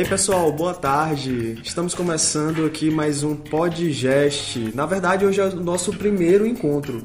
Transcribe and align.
E 0.00 0.02
aí 0.02 0.08
pessoal, 0.08 0.50
boa 0.50 0.72
tarde. 0.72 1.58
Estamos 1.62 1.94
começando 1.94 2.64
aqui 2.64 2.90
mais 2.90 3.22
um 3.22 3.36
Podgest. 3.36 4.56
Na 4.74 4.86
verdade, 4.86 5.26
hoje 5.26 5.42
é 5.42 5.44
o 5.44 5.56
nosso 5.56 5.92
primeiro 5.92 6.46
encontro. 6.46 7.02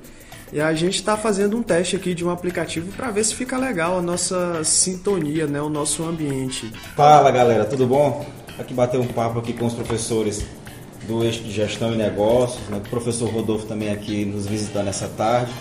E 0.54 0.62
a 0.62 0.74
gente 0.74 0.96
está 0.96 1.18
fazendo 1.18 1.58
um 1.58 1.62
teste 1.62 1.98
aqui 1.98 2.14
de 2.14 2.24
um 2.24 2.30
aplicativo 2.30 2.90
para 2.94 3.12
ver 3.12 3.26
se 3.26 3.36
fica 3.36 3.58
legal 3.58 4.00
a 4.00 4.02
nossa 4.02 4.64
sintonia, 4.64 5.46
né, 5.46 5.62
o 5.62 5.68
nosso 5.68 6.06
ambiente. 6.06 6.72
Fala 6.96 7.30
galera, 7.32 7.66
tudo 7.66 7.86
bom? 7.86 8.26
Aqui 8.58 8.74
bater 8.74 8.98
um 8.98 9.08
papo 9.08 9.40
aqui 9.40 9.52
com 9.52 9.66
os 9.66 9.74
professores 9.74 10.46
do 11.06 11.22
eixo 11.22 11.44
de 11.44 11.52
gestão 11.52 11.92
e 11.92 11.98
negócios, 11.98 12.66
né? 12.70 12.78
o 12.78 12.90
professor 12.90 13.30
Rodolfo 13.30 13.66
também 13.66 13.92
aqui 13.92 14.24
nos 14.24 14.48
visitando 14.48 14.88
essa 14.88 15.10
tarde, 15.10 15.52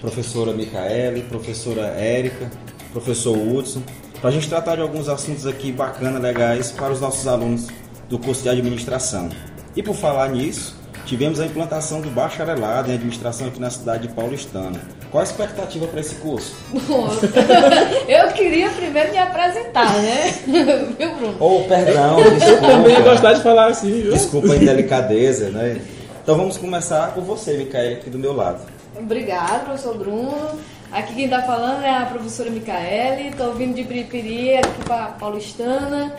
professora 0.00 0.52
Micaele, 0.52 1.22
professora 1.22 1.82
Érica, 1.82 2.50
professor 2.92 3.38
Hudson, 3.38 3.80
para 4.20 4.28
a 4.28 4.32
gente 4.32 4.48
tratar 4.48 4.76
de 4.76 4.82
alguns 4.82 5.08
assuntos 5.08 5.46
aqui 5.46 5.72
bacanas, 5.72 6.20
legais 6.20 6.70
para 6.70 6.92
os 6.92 7.00
nossos 7.00 7.26
alunos 7.26 7.68
do 8.08 8.18
curso 8.18 8.42
de 8.42 8.50
administração. 8.50 9.30
E 9.74 9.82
por 9.82 9.94
falar 9.94 10.28
nisso, 10.28 10.76
tivemos 11.06 11.40
a 11.40 11.46
implantação 11.46 12.00
do 12.00 12.10
bacharelado 12.10 12.90
em 12.90 12.94
administração 12.94 13.48
aqui 13.48 13.58
na 13.58 13.70
cidade 13.70 14.08
de 14.08 14.14
Paulistana. 14.14 14.78
Qual 15.10 15.20
a 15.20 15.24
expectativa 15.24 15.86
para 15.86 16.00
esse 16.00 16.16
curso? 16.16 16.54
Bom, 16.86 17.08
eu 18.06 18.28
queria 18.32 18.70
primeiro 18.70 19.10
me 19.10 19.18
apresentar, 19.18 19.92
né? 19.94 20.34
Viu, 20.98 21.14
Bruno? 21.16 21.36
Ou, 21.40 21.62
oh, 21.62 21.64
perdão, 21.64 22.16
desculpa. 22.16 22.66
Eu 22.66 22.70
também 22.70 23.02
gostar 23.02 23.32
de 23.32 23.42
falar 23.42 23.66
assim, 23.68 24.02
viu? 24.02 24.12
Desculpa 24.12 24.52
a 24.52 24.56
indelicadeza, 24.56 25.50
né? 25.50 25.80
Então 26.22 26.36
vamos 26.36 26.56
começar 26.58 27.14
com 27.14 27.22
você, 27.22 27.56
Micaela, 27.56 27.94
aqui 27.94 28.10
do 28.10 28.18
meu 28.18 28.32
lado. 28.32 28.60
Obrigado, 28.96 29.64
professor 29.64 29.96
Bruno. 29.96 30.60
Aqui 30.92 31.14
quem 31.14 31.26
está 31.26 31.42
falando 31.42 31.84
é 31.84 31.90
a 31.98 32.06
professora 32.06 32.50
Micaele, 32.50 33.28
estou 33.28 33.54
vindo 33.54 33.76
de 33.76 33.84
Piripiri, 33.84 34.56
aqui 34.56 34.84
para 34.84 35.06
Paulistana. 35.12 36.12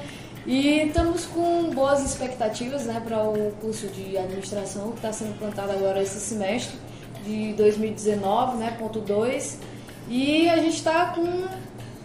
E 0.45 0.87
estamos 0.87 1.25
com 1.25 1.69
boas 1.71 2.01
expectativas 2.05 2.85
né, 2.85 3.01
para 3.05 3.21
o 3.21 3.51
curso 3.59 3.87
de 3.87 4.17
administração 4.17 4.91
que 4.91 4.95
está 4.95 5.11
sendo 5.11 5.31
implantado 5.31 5.73
agora 5.73 6.01
esse 6.01 6.21
semestre 6.21 6.77
de 7.25 7.51
2019, 7.53 8.57
né, 8.59 8.73
ponto 8.79 9.01
2. 9.01 9.59
E 10.07 10.47
a 10.47 10.55
gente 10.55 10.77
está 10.77 11.07
com, 11.07 11.43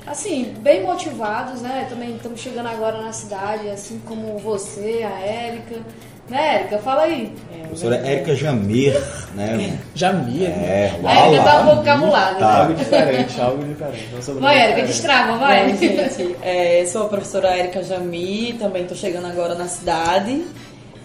assim, 0.04 0.52
bem 0.58 0.82
motivados, 0.82 1.62
né? 1.62 1.86
Também 1.88 2.16
estamos 2.16 2.40
chegando 2.40 2.66
agora 2.66 3.00
na 3.00 3.12
cidade, 3.12 3.70
assim 3.70 4.00
como 4.04 4.38
você, 4.38 5.04
a 5.04 5.20
Érica. 5.20 5.82
Né, 6.28 6.56
Érica? 6.56 6.78
Fala 6.78 7.02
aí. 7.02 7.32
É, 7.52 7.66
professora 7.66 7.96
Érica 7.96 8.34
Jamir, 8.34 9.00
né? 9.34 9.78
Jamir? 9.94 10.48
É, 10.48 10.92
uau, 11.00 11.12
a 11.12 11.26
Érica 11.26 11.44
tá 11.44 11.60
um 11.60 11.66
pouco 11.66 11.84
camulada. 11.84 12.38
Tá. 12.38 12.58
Algo 12.58 12.74
diferente, 12.74 13.40
algo 13.40 13.64
diferente. 13.64 14.40
Vai, 14.40 14.58
Érica, 14.58 14.86
destrava, 14.86 15.36
vai. 15.38 15.70
Bom, 15.70 15.76
gente, 15.76 16.36
é, 16.42 16.84
sou 16.86 17.02
a 17.02 17.08
professora 17.08 17.56
Érica 17.56 17.82
Jamir, 17.82 18.56
também 18.56 18.82
estou 18.82 18.96
chegando 18.96 19.26
agora 19.26 19.54
na 19.54 19.68
cidade. 19.68 20.44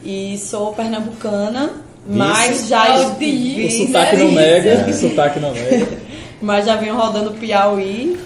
E 0.03 0.39
sou 0.39 0.73
pernambucana, 0.73 1.69
mas 2.07 2.67
já 2.67 3.03
estive... 3.03 3.67
O 3.67 3.85
sotaque 3.87 4.17
no 4.17 4.31
mega, 4.31 4.85
o 4.89 4.93
sotaque 4.93 5.39
no 5.39 5.51
mega. 5.51 5.87
mas 6.41 6.65
já 6.65 6.75
venho 6.75 6.97
rodando 6.97 7.31
Piauí. 7.33 8.19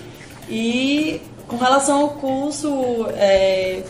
E 0.49 1.21
com 1.47 1.57
relação 1.57 2.01
ao 2.01 2.09
curso, 2.11 3.07
é, 3.17 3.81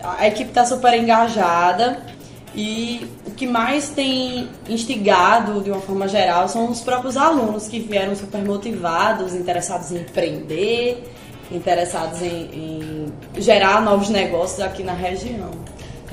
a 0.00 0.28
equipe 0.28 0.50
está 0.50 0.64
super 0.64 0.94
engajada. 0.94 1.98
E 2.56 3.08
o 3.26 3.32
que 3.32 3.46
mais 3.46 3.88
tem 3.88 4.48
instigado, 4.68 5.60
de 5.60 5.70
uma 5.70 5.80
forma 5.80 6.06
geral, 6.06 6.48
são 6.48 6.70
os 6.70 6.80
próprios 6.80 7.16
alunos 7.16 7.66
que 7.66 7.80
vieram 7.80 8.14
super 8.14 8.44
motivados, 8.44 9.34
interessados 9.34 9.90
em 9.90 9.98
empreender, 9.98 11.02
interessados 11.50 12.22
em, 12.22 13.08
em 13.36 13.42
gerar 13.42 13.82
novos 13.82 14.08
negócios 14.08 14.60
aqui 14.60 14.84
na 14.84 14.92
região. 14.92 15.50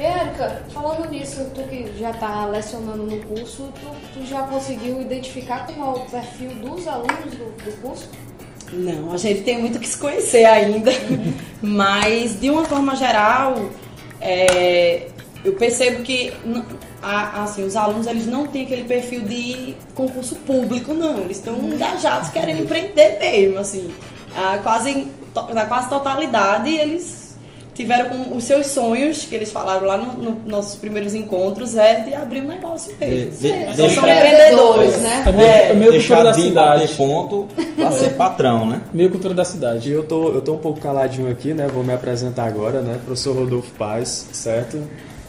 Érica, 0.02 0.64
falando 0.74 1.08
nisso, 1.12 1.46
tu 1.54 1.62
que 1.64 1.86
já 2.00 2.10
está 2.10 2.46
lecionando 2.48 3.04
no 3.04 3.24
curso, 3.24 3.72
tu, 3.80 4.20
tu, 4.20 4.26
já 4.26 4.42
conseguiu 4.44 5.00
identificar 5.00 5.68
como 5.68 5.86
é 5.86 5.90
o 5.90 6.00
perfil 6.00 6.50
dos 6.56 6.88
alunos 6.88 7.36
do, 7.38 7.64
do 7.64 7.82
curso? 7.82 8.10
Não, 8.74 9.14
a 9.14 9.18
gente 9.18 9.44
tem 9.44 9.60
muito 9.60 9.80
que 9.80 9.88
se 9.88 9.98
conhecer 9.98 10.46
ainda, 10.46 10.92
mas 11.62 12.40
de 12.40 12.50
uma 12.50 12.66
forma 12.66 12.96
geral, 12.96 13.56
é, 14.20 15.08
eu 15.44 15.54
percebo 15.54 16.04
que 16.04 16.34
assim, 17.02 17.64
os 17.64 17.76
alunos 17.76 18.06
eles 18.06 18.28
não 18.28 18.46
têm 18.48 18.64
aquele 18.64 18.84
perfil 18.84 19.22
de 19.22 19.76
concurso 19.96 20.36
público, 20.36 20.94
não. 20.94 21.20
Eles 21.20 21.38
estão 21.38 21.56
engajados, 21.58 22.30
querendo 22.30 22.62
empreender 22.62 23.18
mesmo, 23.20 23.60
assim. 23.60 23.92
A 24.36 24.60
quase, 24.60 25.08
na 25.54 25.66
quase 25.66 25.90
totalidade, 25.90 26.70
eles 26.70 27.22
tiveram 27.74 28.10
com 28.10 28.36
os 28.36 28.44
seus 28.44 28.68
sonhos, 28.68 29.26
que 29.26 29.34
eles 29.34 29.52
falaram 29.52 29.88
lá 29.88 29.98
nos 29.98 30.16
no, 30.16 30.38
nossos 30.46 30.76
primeiros 30.76 31.16
encontros, 31.16 31.76
é 31.76 32.02
de 32.02 32.14
abrir 32.14 32.42
um 32.42 32.48
negócio 32.48 32.94
mesmo. 33.00 33.32
De, 33.32 33.52
de, 33.52 33.66
de, 33.74 33.90
são 33.96 34.08
empreendedores, 34.08 34.98
né? 34.98 35.24
É 35.26 35.32
meio, 35.32 35.50
é, 35.50 35.74
meio 35.74 35.92
cultura 35.94 36.24
da 36.24 36.34
cidade. 36.34 36.88
ponto 36.94 37.48
pra 37.76 37.92
ser 37.92 38.10
patrão, 38.12 38.68
né? 38.68 38.82
Meio 38.94 39.10
cultura 39.10 39.34
da 39.34 39.46
cidade. 39.46 39.90
Eu 39.92 40.04
tô, 40.04 40.30
eu 40.32 40.42
tô 40.42 40.54
um 40.54 40.60
pouco 40.60 40.80
caladinho 40.80 41.32
aqui, 41.32 41.54
né? 41.54 41.68
Vou 41.68 41.84
me 41.84 41.94
apresentar 41.94 42.46
agora, 42.46 42.82
né? 42.82 43.00
Professor 43.04 43.36
Rodolfo 43.36 43.72
Paz, 43.72 44.28
certo? 44.32 44.78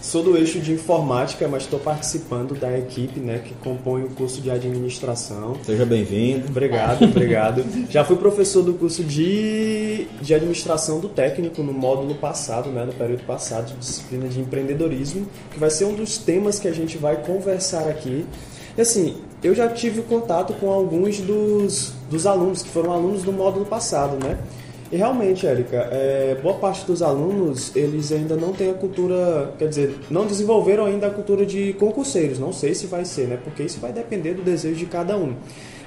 Sou 0.03 0.21
do 0.21 0.37
eixo 0.37 0.59
de 0.59 0.73
informática, 0.73 1.47
mas 1.47 1.63
estou 1.63 1.79
participando 1.79 2.59
da 2.59 2.77
equipe 2.77 3.21
né, 3.21 3.39
que 3.39 3.55
compõe 3.55 4.03
o 4.03 4.11
curso 4.11 4.41
de 4.41 4.51
administração. 4.51 5.55
Seja 5.65 5.87
bem-vindo. 5.87 6.49
Obrigado, 6.49 7.05
obrigado. 7.07 7.65
Já 7.89 8.05
fui 8.05 8.17
professor 8.17 8.65
do 8.65 8.75
curso 8.75 9.05
de, 9.05 10.09
de 10.21 10.35
administração 10.35 10.99
do 10.99 11.09
técnico 11.09 11.63
no 11.63 11.73
módulo 11.73 12.17
passado, 12.17 12.69
né, 12.71 12.85
no 12.85 12.93
período 12.93 13.23
passado, 13.23 13.69
de 13.69 13.77
disciplina 13.77 14.27
de 14.27 14.41
empreendedorismo, 14.41 15.25
que 15.53 15.59
vai 15.61 15.71
ser 15.71 15.85
um 15.85 15.95
dos 15.95 16.19
temas 16.19 16.59
que 16.59 16.67
a 16.67 16.73
gente 16.73 16.99
vai 16.99 17.23
conversar 17.23 17.89
aqui. 17.89 18.27
E 18.77 18.81
assim, 18.81 19.19
eu 19.41 19.55
já 19.55 19.69
tive 19.69 20.03
contato 20.03 20.53
com 20.55 20.69
alguns 20.69 21.21
dos, 21.21 21.93
dos 22.11 22.27
alunos 22.27 22.61
que 22.63 22.71
foram 22.71 22.91
alunos 22.91 23.23
do 23.23 23.33
módulo 23.33 23.67
passado, 23.67 24.17
né? 24.23 24.37
E 24.93 24.97
realmente, 24.99 25.47
Érica, 25.47 25.89
é, 25.91 26.37
boa 26.43 26.57
parte 26.57 26.85
dos 26.85 27.01
alunos, 27.01 27.75
eles 27.75 28.13
ainda 28.13 28.37
não 28.37 28.53
têm 28.53 28.71
a 28.71 28.75
cultura, 28.75 29.55
quer 29.59 29.67
dizer, 29.67 29.99
não 30.11 30.27
desenvolveram 30.27 30.85
ainda 30.85 31.07
a 31.07 31.11
cultura 31.11 31.47
de 31.47 31.73
concurseiros. 31.73 32.39
Não 32.39 32.53
sei 32.53 32.75
se 32.75 32.87
vai 32.87 33.07
ser, 33.07 33.27
né? 33.27 33.39
Porque 33.43 33.63
isso 33.63 33.81
vai 33.81 33.91
depender 33.91 34.35
do 34.35 34.43
desejo 34.43 34.77
de 34.77 34.85
cada 34.85 35.17
um. 35.17 35.35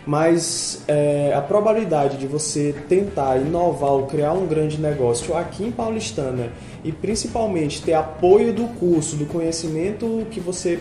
Mas 0.08 0.82
é, 0.88 1.34
a 1.36 1.42
probabilidade 1.42 2.18
de 2.18 2.26
você 2.26 2.74
tentar 2.90 3.38
inovar 3.38 3.92
ou 3.92 4.08
criar 4.08 4.34
um 4.34 4.48
grande 4.48 4.82
negócio 4.82 5.38
aqui 5.38 5.64
em 5.64 5.72
Paulistana 5.72 6.50
e 6.84 6.92
principalmente 6.92 7.84
ter 7.84 7.94
apoio 7.94 8.54
do 8.54 8.68
curso, 8.80 9.16
do 9.16 9.28
conhecimento 9.28 10.26
que 10.32 10.40
você 10.40 10.80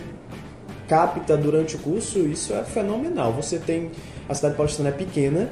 capta 0.87 1.37
durante 1.37 1.75
o 1.75 1.79
curso, 1.79 2.19
isso 2.19 2.53
é 2.53 2.63
fenomenal. 2.63 3.33
Você 3.33 3.59
tem. 3.59 3.91
A 4.27 4.33
cidade 4.33 4.53
de 4.53 4.57
paulistana 4.57 4.89
é 4.89 4.91
pequena, 4.91 5.51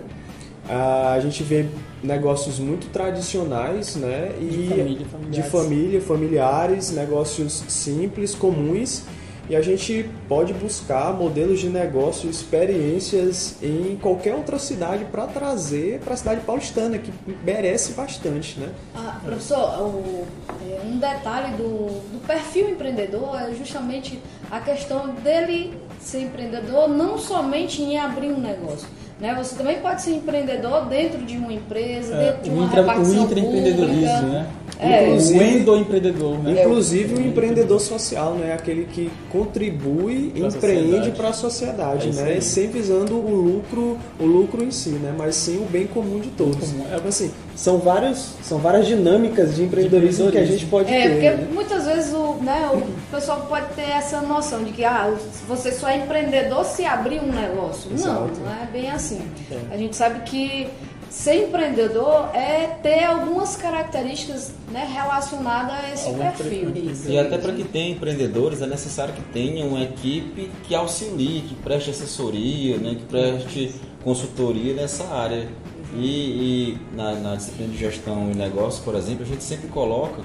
a 0.68 1.20
gente 1.20 1.44
vê 1.44 1.66
negócios 2.02 2.60
muito 2.60 2.90
tradicionais, 2.90 3.96
né? 3.96 4.34
E 4.40 4.46
de 4.46 4.68
família, 4.70 5.06
de 5.30 5.44
família, 5.44 6.02
familiares, 6.02 6.92
negócios 6.92 7.64
simples, 7.68 8.34
comuns. 8.34 9.04
E 9.50 9.58
a 9.58 9.62
gente 9.62 10.10
pode 10.30 10.54
buscar 10.54 11.14
modelos 11.14 11.60
de 11.60 11.68
negócio, 11.68 12.30
experiências 12.30 13.58
em 13.62 13.98
qualquer 14.02 14.36
outra 14.36 14.58
cidade 14.58 15.04
para 15.04 15.28
trazer 15.28 16.00
para 16.00 16.14
a 16.14 16.18
cidade 16.18 16.42
paulistana, 16.42 16.98
que 16.98 17.12
merece 17.44 17.92
bastante, 17.92 18.58
né? 18.58 18.70
Ah, 18.96 19.20
professor, 19.22 19.82
o, 19.82 20.26
é, 20.72 20.82
um 20.86 20.98
detalhe 20.98 21.58
do, 21.58 21.88
do 22.14 22.26
perfil 22.26 22.70
empreendedor 22.70 23.36
é 23.38 23.54
justamente 23.54 24.18
a 24.50 24.62
questão 24.62 25.10
dele 25.16 25.78
ser 26.00 26.22
empreendedor 26.22 26.88
não 26.88 27.18
somente 27.18 27.82
em 27.82 27.98
abrir 27.98 28.32
um 28.32 28.40
negócio, 28.40 28.88
né? 29.24 29.34
Você 29.36 29.56
também 29.56 29.80
pode 29.80 30.02
ser 30.02 30.16
empreendedor 30.16 30.86
dentro 30.88 31.24
de 31.24 31.38
uma 31.38 31.54
empresa, 31.54 32.14
é, 32.14 32.26
dentro 32.26 32.44
de 32.44 32.50
uma 32.50 32.66
intra, 32.66 33.00
O 33.00 33.14
intraempreendedorismo, 33.14 34.28
né? 34.28 34.48
É, 34.84 35.10
o 35.10 35.42
endoempreendedor, 35.42 36.40
né? 36.40 36.62
Inclusive 36.62 37.16
o 37.16 37.22
empreendedor 37.22 37.80
social, 37.80 38.34
né? 38.34 38.54
Aquele 38.54 38.86
que 38.86 39.10
contribui, 39.32 40.32
pra 40.36 40.48
empreende 40.48 41.12
para 41.12 41.30
a 41.30 41.34
sociedade, 41.34 42.10
é 42.10 42.12
né? 42.12 42.42
Sem 42.42 42.68
visando 42.68 43.16
o 43.16 43.36
lucro, 43.36 43.98
o 44.20 44.26
lucro 44.26 44.64
em 44.64 44.72
si, 44.72 44.90
né? 44.90 45.14
Mas 45.18 45.36
sim 45.36 45.58
o 45.58 45.66
bem 45.66 45.88
comum 45.88 46.20
de 46.20 46.30
todos. 46.30 46.72
Comum. 46.72 46.86
É 46.92 47.08
assim, 47.08 47.32
são 47.56 47.78
vários, 47.78 48.34
são 48.44 48.58
várias 48.58 48.88
dinâmicas 48.88 49.56
de 49.56 49.64
empreendedorismo, 49.64 50.30
de 50.30 50.30
empreendedorismo. 50.30 50.32
que 50.32 50.38
a 50.38 50.46
gente 50.46 50.66
pode 50.66 50.94
é, 50.94 51.02
ter. 51.02 51.14
Porque 51.14 51.30
né? 51.30 51.48
muitas 51.54 51.86
vezes 51.86 52.14
o, 52.14 52.34
né, 52.42 52.70
o 52.74 53.12
pessoal 53.16 53.46
pode 53.48 53.68
ter 53.76 53.90
essa 53.90 54.22
noção 54.22 54.64
de 54.64 54.72
que 54.72 54.84
ah, 54.84 55.14
você 55.48 55.72
só 55.72 55.88
é 55.88 55.98
empreendedor 55.98 56.66
se 56.66 56.84
abrir 56.86 57.20
um 57.20 57.32
negócio. 57.32 57.92
Exato. 57.94 58.32
Não, 58.40 58.46
não 58.46 58.64
é 58.64 58.68
bem 58.72 58.90
assim. 58.90 59.22
É. 59.52 59.74
A 59.74 59.78
gente 59.78 59.96
sabe 59.96 60.22
que 60.22 60.68
ser 61.14 61.48
empreendedor 61.48 62.36
é 62.36 62.66
ter 62.82 63.04
algumas 63.04 63.56
características 63.56 64.52
né, 64.72 64.90
relacionadas 64.92 65.72
a 65.72 65.94
esse 65.94 66.08
Algum 66.08 66.20
perfil. 66.20 66.74
E 67.08 67.20
até 67.20 67.38
para 67.38 67.54
que 67.54 67.64
tenha 67.64 67.92
empreendedores 67.92 68.64
é 68.64 68.66
necessário 68.66 69.14
que 69.14 69.22
tenha 69.32 69.64
uma 69.64 69.84
equipe 69.84 70.50
que 70.64 70.74
auxilie, 70.74 71.42
que 71.42 71.54
preste 71.54 71.92
assessoria, 71.92 72.78
né, 72.78 72.96
que 72.96 73.06
preste 73.06 73.76
consultoria 74.04 74.74
nessa 74.74 75.06
área. 75.06 75.48
E, 75.96 76.00
e 76.00 76.78
na, 76.96 77.14
na, 77.14 77.36
disciplina 77.36 77.72
de 77.72 77.78
gestão 77.78 78.32
e 78.32 78.36
negócio, 78.36 78.84
por 78.84 78.96
exemplo, 78.96 79.22
a 79.22 79.28
gente 79.28 79.44
sempre 79.44 79.68
coloca 79.68 80.24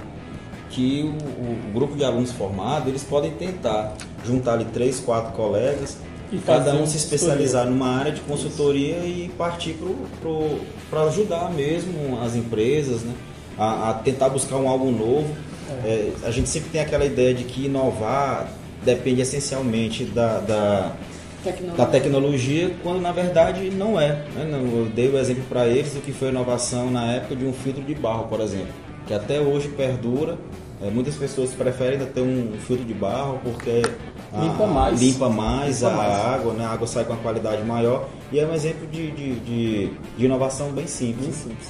que 0.71 1.03
o, 1.03 1.69
o 1.69 1.73
grupo 1.75 1.95
de 1.95 2.03
alunos 2.03 2.33
formado 2.33 2.89
eles 2.89 3.05
podem 3.05 3.33
tentar 3.33 3.95
juntar 4.25 4.55
ali 4.55 4.65
três, 4.65 4.99
quatro 4.99 5.35
colegas 5.35 5.99
E 6.31 6.39
cada 6.39 6.75
um 6.75 6.87
se 6.87 6.97
especializar 6.97 7.67
numa 7.67 7.89
área 7.89 8.13
de 8.13 8.21
consultoria 8.21 8.99
e 8.99 9.31
partir 9.39 9.77
para 10.91 11.03
ajudar 11.05 11.51
mesmo 11.51 12.21
as 12.23 12.35
empresas 12.35 13.03
né, 13.03 13.15
a, 13.57 13.91
a 13.91 13.95
tentar 13.95 14.29
buscar 14.29 14.57
um 14.57 14.69
algo 14.69 14.91
novo. 14.91 15.35
É, 15.85 16.13
a 16.25 16.31
gente 16.31 16.49
sempre 16.49 16.71
tem 16.71 16.81
aquela 16.81 17.05
ideia 17.05 17.35
de 17.35 17.45
que 17.45 17.67
inovar 17.67 18.49
depende 18.85 19.21
essencialmente 19.21 20.05
da, 20.05 20.39
da, 20.41 20.93
da 21.77 21.87
tecnologia, 21.87 22.75
quando 22.83 23.01
na 23.01 23.13
verdade 23.13 23.71
não 23.71 24.01
é. 24.01 24.25
Né? 24.35 24.49
Eu 24.51 24.87
dei 24.87 25.09
o 25.09 25.19
exemplo 25.19 25.45
para 25.49 25.67
eles 25.67 25.93
do 25.95 26.01
que 26.01 26.13
foi 26.13 26.29
a 26.29 26.31
inovação 26.31 26.91
na 26.91 27.13
época 27.13 27.37
de 27.37 27.45
um 27.45 27.53
filtro 27.53 27.83
de 27.83 27.95
barro, 27.95 28.29
por 28.29 28.41
exemplo, 28.41 28.73
que 29.07 29.15
até 29.15 29.41
hoje 29.41 29.69
perdura. 29.69 30.39
É, 30.81 30.91
muitas 30.91 31.17
pessoas 31.17 31.51
preferem 31.51 31.95
ainda 31.95 32.07
ter 32.07 32.21
um 32.21 32.53
filtro 32.67 32.85
de 32.85 32.95
barro 32.95 33.41
porque 33.43 33.83
Limpa 34.33 34.67
mais. 34.67 35.01
limpa 35.01 35.29
mais 35.29 35.81
Limpa 35.81 35.93
a 35.93 35.97
mais. 35.97 36.25
água, 36.27 36.53
né? 36.53 36.65
a 36.65 36.71
água 36.71 36.87
sai 36.87 37.05
com 37.05 37.13
uma 37.13 37.23
qualidade 37.23 37.63
maior 37.65 38.09
e 38.31 38.39
é 38.39 38.47
um 38.47 38.53
exemplo 38.53 38.87
de, 38.87 39.11
de, 39.11 39.35
de, 39.41 39.91
de 40.19 40.25
inovação 40.25 40.71
bem 40.71 40.87
simples. 40.87 41.25
Bem 41.25 41.33
simples. 41.33 41.69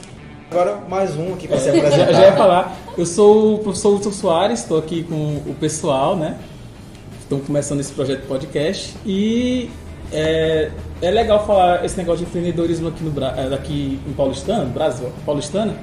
Agora 0.51 0.79
mais 0.89 1.17
um 1.17 1.35
aqui 1.35 1.47
para 1.47 1.59
se 1.59 1.71
Já, 1.79 2.13
já 2.13 2.21
ia 2.27 2.37
falar. 2.37 2.77
Eu 2.97 3.07
sou 3.07 3.55
o 3.55 3.59
professor 3.59 3.95
Wilson 3.95 4.13
Soares, 4.13 4.61
estou 4.61 4.79
aqui 4.79 5.05
com 5.05 5.43
o 5.47 5.55
pessoal, 5.61 6.17
né? 6.17 6.37
Estamos 7.21 7.47
começando 7.47 7.81
esse 7.81 7.93
projeto 7.93 8.23
de 8.23 8.27
podcast 8.27 8.97
e 9.07 9.71
é, 10.11 10.71
é 11.03 11.11
legal 11.11 11.47
falar 11.47 11.85
esse 11.85 11.97
negócio 11.97 12.25
de 12.25 12.31
empreendedorismo 12.31 12.89
aqui, 12.89 13.05
no, 13.05 13.13
é, 13.23 13.55
aqui 13.55 14.01
em 14.07 14.13
Paulistano, 14.15 14.67
Brasil, 14.71 15.13
Paulistana, 15.25 15.77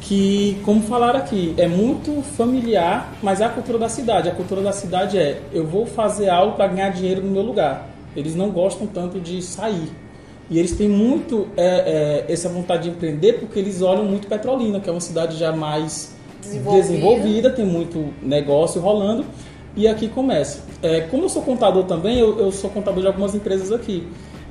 que, 0.00 0.58
como 0.64 0.82
falaram 0.82 1.18
aqui, 1.18 1.54
é 1.56 1.66
muito 1.66 2.22
familiar, 2.36 3.14
mas 3.22 3.40
é 3.40 3.44
a 3.44 3.48
cultura 3.48 3.78
da 3.78 3.88
cidade. 3.88 4.28
A 4.28 4.34
cultura 4.34 4.60
da 4.60 4.72
cidade 4.72 5.18
é, 5.18 5.40
eu 5.52 5.66
vou 5.66 5.86
fazer 5.86 6.28
algo 6.28 6.56
para 6.56 6.66
ganhar 6.66 6.90
dinheiro 6.90 7.22
no 7.22 7.30
meu 7.30 7.42
lugar. 7.42 7.88
Eles 8.14 8.34
não 8.34 8.50
gostam 8.50 8.86
tanto 8.86 9.18
de 9.18 9.40
sair. 9.42 9.90
E 10.50 10.58
eles 10.58 10.72
têm 10.72 10.88
muito 10.88 11.48
é, 11.56 12.24
é, 12.28 12.32
essa 12.32 12.48
vontade 12.48 12.84
de 12.84 12.90
empreender 12.90 13.34
porque 13.34 13.58
eles 13.58 13.80
olham 13.80 14.04
muito 14.04 14.28
Petrolina, 14.28 14.78
que 14.78 14.88
é 14.88 14.92
uma 14.92 15.00
cidade 15.00 15.38
já 15.38 15.52
mais 15.52 16.14
Desenvolvida. 16.42 16.82
desenvolvida, 16.82 17.50
tem 17.50 17.64
muito 17.64 18.12
negócio 18.22 18.80
rolando. 18.80 19.24
E 19.74 19.88
aqui 19.88 20.06
começa. 20.06 20.62
É, 20.82 21.00
como 21.00 21.24
eu 21.24 21.28
sou 21.28 21.42
contador 21.42 21.84
também, 21.84 22.18
eu, 22.18 22.38
eu 22.38 22.52
sou 22.52 22.68
contador 22.70 23.00
de 23.00 23.06
algumas 23.06 23.34
empresas 23.34 23.72
aqui. 23.72 24.06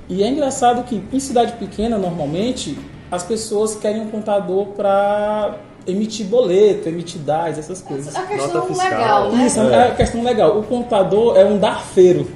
E 0.09 0.23
é 0.23 0.27
engraçado 0.27 0.83
que 0.83 1.01
em 1.13 1.19
cidade 1.19 1.53
pequena, 1.53 1.97
normalmente, 1.97 2.77
as 3.13 3.23
pessoas 3.23 3.75
querem 3.75 4.01
um 4.01 4.09
contador 4.09 4.67
para 4.67 5.57
emitir 5.85 6.25
boleto, 6.25 6.89
emitir 6.89 7.21
DAS, 7.21 7.59
essas 7.59 7.79
coisas. 7.79 8.15
A 8.15 8.23
questão 8.23 8.61
Nota 8.61 8.67
fiscal. 8.67 8.89
legal, 8.89 9.31
né? 9.31 9.45
Isso 9.45 9.59
é. 9.59 9.87
a 9.89 9.95
questão 9.95 10.23
legal. 10.23 10.57
O 10.57 10.63
contador 10.63 11.37
é 11.37 11.45
um 11.45 11.59
darfeiro, 11.59 12.27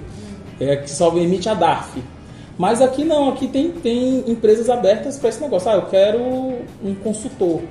é, 0.59 0.75
que 0.75 0.89
só 0.89 1.15
emite 1.18 1.50
a 1.50 1.56
DARF. 1.56 2.03
Mas 2.59 2.79
aqui 2.79 3.03
não, 3.03 3.29
aqui 3.29 3.47
tem, 3.47 3.71
tem 3.71 4.24
empresas 4.27 4.69
abertas 4.69 5.18
para 5.18 5.29
esse 5.29 5.41
negócio. 5.41 5.69
Ah, 5.69 5.75
eu 5.75 5.85
quero 5.88 6.19
um 6.19 6.94
consultor, 7.03 7.62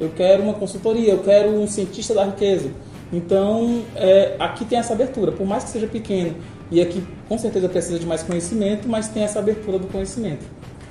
eu 0.00 0.10
quero 0.10 0.42
uma 0.42 0.54
consultoria, 0.54 1.12
eu 1.12 1.18
quero 1.18 1.50
um 1.50 1.66
cientista 1.66 2.14
da 2.14 2.24
riqueza. 2.24 2.70
Então, 3.12 3.82
é, 3.94 4.36
aqui 4.38 4.64
tem 4.64 4.78
essa 4.78 4.94
abertura, 4.94 5.32
por 5.32 5.46
mais 5.46 5.64
que 5.64 5.70
seja 5.70 5.86
pequeno, 5.86 6.34
e 6.70 6.80
aqui 6.80 7.04
com 7.28 7.38
certeza 7.38 7.68
precisa 7.68 7.98
de 7.98 8.06
mais 8.06 8.22
conhecimento, 8.22 8.88
mas 8.88 9.08
tem 9.08 9.22
essa 9.22 9.38
abertura 9.38 9.78
do 9.78 9.86
conhecimento, 9.86 10.44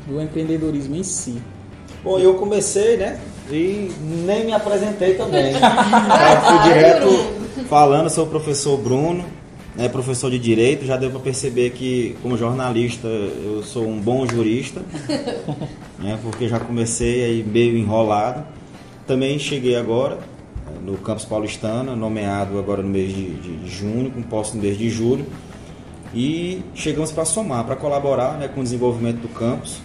do 0.07 0.21
empreendedorismo 0.21 0.95
em 0.95 1.03
si. 1.03 1.41
Bom, 2.03 2.19
eu 2.19 2.33
comecei, 2.35 2.97
né? 2.97 3.19
E 3.49 3.91
nem 4.25 4.45
me 4.45 4.53
apresentei 4.53 5.15
também. 5.15 5.53
Fui 5.55 5.59
vai, 5.61 6.63
direto 6.63 7.07
falando, 7.69 8.09
sou 8.09 8.25
o 8.25 8.29
professor 8.29 8.77
Bruno, 8.77 9.25
né, 9.75 9.87
professor 9.89 10.29
de 10.29 10.37
Direito, 10.39 10.85
já 10.85 10.97
deu 10.97 11.09
para 11.09 11.19
perceber 11.19 11.71
que 11.71 12.15
como 12.21 12.37
jornalista 12.37 13.07
eu 13.07 13.63
sou 13.63 13.87
um 13.87 13.99
bom 13.99 14.25
jurista, 14.27 14.81
né, 15.99 16.19
porque 16.21 16.47
já 16.47 16.59
comecei 16.59 17.23
aí 17.23 17.43
meio 17.43 17.77
enrolado. 17.77 18.43
Também 19.07 19.37
cheguei 19.39 19.75
agora 19.75 20.19
no 20.85 20.97
campus 20.97 21.25
paulistano, 21.25 21.95
nomeado 21.95 22.57
agora 22.59 22.81
no 22.81 22.89
mês 22.89 23.13
de, 23.13 23.31
de- 23.35 23.57
de 23.57 23.69
junho, 23.69 24.11
com 24.11 24.21
posse 24.21 24.55
no 24.55 24.61
mês 24.61 24.77
de 24.77 24.89
julho. 24.89 25.25
E 26.13 26.61
chegamos 26.75 27.11
para 27.11 27.25
somar, 27.25 27.65
para 27.65 27.75
colaborar 27.75 28.37
né, 28.37 28.47
com 28.47 28.61
o 28.61 28.63
desenvolvimento 28.63 29.17
do 29.21 29.27
campus. 29.29 29.79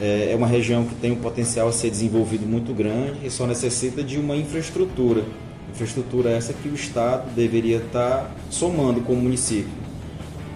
É 0.00 0.32
é 0.32 0.36
uma 0.36 0.46
região 0.46 0.84
que 0.84 0.94
tem 0.96 1.12
um 1.12 1.16
potencial 1.16 1.68
a 1.68 1.72
ser 1.72 1.90
desenvolvido 1.90 2.46
muito 2.46 2.72
grande 2.74 3.26
e 3.26 3.30
só 3.30 3.46
necessita 3.46 4.02
de 4.02 4.18
uma 4.18 4.36
infraestrutura. 4.36 5.24
Infraestrutura 5.70 6.30
essa 6.30 6.52
que 6.52 6.68
o 6.68 6.74
Estado 6.74 7.32
deveria 7.34 7.78
estar 7.78 8.34
somando 8.50 9.00
com 9.00 9.12
o 9.12 9.16
município. 9.16 9.72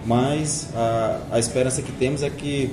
Mas 0.05 0.69
a, 0.75 1.19
a 1.31 1.39
esperança 1.39 1.81
que 1.81 1.91
temos 1.91 2.23
é 2.23 2.29
que 2.29 2.71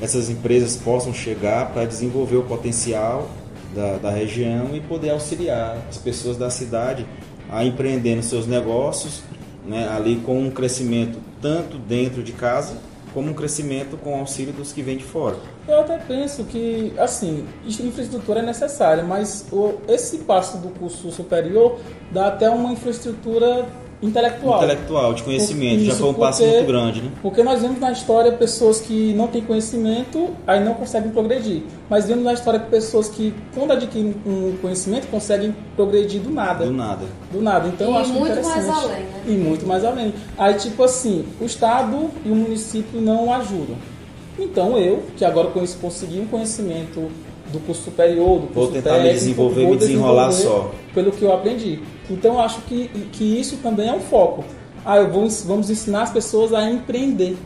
essas 0.00 0.30
empresas 0.30 0.76
possam 0.76 1.12
chegar 1.12 1.72
para 1.72 1.84
desenvolver 1.84 2.36
o 2.36 2.42
potencial 2.42 3.30
da, 3.74 3.96
da 3.96 4.10
região 4.10 4.74
e 4.74 4.80
poder 4.80 5.10
auxiliar 5.10 5.78
as 5.88 5.98
pessoas 5.98 6.36
da 6.36 6.50
cidade 6.50 7.06
a 7.50 7.64
empreender 7.64 8.14
nos 8.14 8.26
seus 8.26 8.46
negócios, 8.46 9.22
né, 9.66 9.88
ali 9.88 10.16
com 10.16 10.40
um 10.40 10.50
crescimento 10.50 11.18
tanto 11.40 11.78
dentro 11.78 12.22
de 12.22 12.32
casa 12.32 12.76
como 13.12 13.30
um 13.30 13.34
crescimento 13.34 13.96
com 13.96 14.18
auxílio 14.18 14.52
dos 14.52 14.72
que 14.72 14.82
vêm 14.82 14.96
de 14.96 15.04
fora. 15.04 15.36
Eu 15.68 15.80
até 15.80 15.98
penso 15.98 16.44
que, 16.44 16.92
assim, 16.98 17.44
infraestrutura 17.66 18.40
é 18.40 18.42
necessária, 18.42 19.02
mas 19.04 19.44
o- 19.52 19.74
esse 19.86 20.18
passo 20.18 20.56
do 20.58 20.68
curso 20.68 21.10
superior 21.10 21.78
dá 22.10 22.28
até 22.28 22.48
uma 22.48 22.72
infraestrutura 22.72 23.66
intelectual. 24.00 24.58
Intelectual, 24.62 25.12
de 25.12 25.22
conhecimento, 25.24 25.84
já 25.84 25.94
foi 25.94 26.08
um 26.08 26.14
passo 26.14 26.38
porque- 26.42 26.56
muito 26.56 26.66
grande, 26.68 27.02
né? 27.02 27.10
Porque 27.20 27.42
nós 27.42 27.60
vemos 27.60 27.78
na 27.80 27.90
história 27.92 28.32
pessoas 28.32 28.80
que 28.80 29.12
não 29.14 29.26
têm 29.26 29.42
conhecimento, 29.42 30.30
aí 30.46 30.64
não 30.64 30.72
conseguem 30.72 31.10
progredir. 31.10 31.62
Mas 31.90 32.06
vemos 32.06 32.24
na 32.24 32.32
história 32.32 32.60
pessoas 32.60 33.08
que, 33.08 33.34
quando 33.54 33.72
adquirem 33.72 34.14
um 34.24 34.56
conhecimento, 34.62 35.06
conseguem 35.08 35.54
progredir 35.76 36.22
do 36.22 36.30
nada. 36.30 36.64
Do 36.64 36.72
nada. 36.72 37.04
Do 37.30 37.42
nada. 37.42 37.68
Então 37.68 37.88
E 37.88 37.90
eu 37.90 37.98
acho 37.98 38.12
muito 38.12 38.30
interessante. 38.30 38.66
mais 38.66 38.68
além, 38.84 39.02
né? 39.02 39.22
E 39.26 39.30
muito 39.32 39.66
mais 39.66 39.84
além. 39.84 40.14
Aí, 40.38 40.54
tipo 40.54 40.82
assim, 40.82 41.26
o 41.40 41.44
Estado 41.44 42.08
e 42.24 42.30
o 42.30 42.34
município 42.36 43.00
não 43.00 43.34
ajudam. 43.34 43.76
Então 44.38 44.78
eu, 44.78 45.02
que 45.16 45.24
agora 45.24 45.48
conheço, 45.48 45.78
consegui 45.78 46.20
um 46.20 46.26
conhecimento 46.26 47.10
do 47.52 47.58
curso 47.60 47.82
superior, 47.82 48.40
do 48.40 48.46
curso 48.48 48.54
Vou 48.54 48.72
tentar 48.72 48.90
me 48.90 48.96
técnico, 48.96 49.14
desenvolver, 49.14 49.62
vou 49.62 49.72
me 49.72 49.78
desenrolar 49.78 50.28
desenvolver 50.28 50.64
só. 50.64 50.74
Pelo 50.94 51.12
que 51.12 51.22
eu 51.22 51.32
aprendi. 51.32 51.82
Então 52.10 52.34
eu 52.34 52.40
acho 52.40 52.60
que, 52.62 52.88
que 53.12 53.24
isso 53.24 53.56
também 53.58 53.88
é 53.88 53.92
um 53.92 54.00
foco. 54.00 54.44
Ah, 54.84 54.98
eu 54.98 55.10
vou, 55.10 55.28
vamos 55.44 55.70
ensinar 55.70 56.02
as 56.02 56.10
pessoas 56.10 56.52
a 56.52 56.70
empreender. 56.70 57.36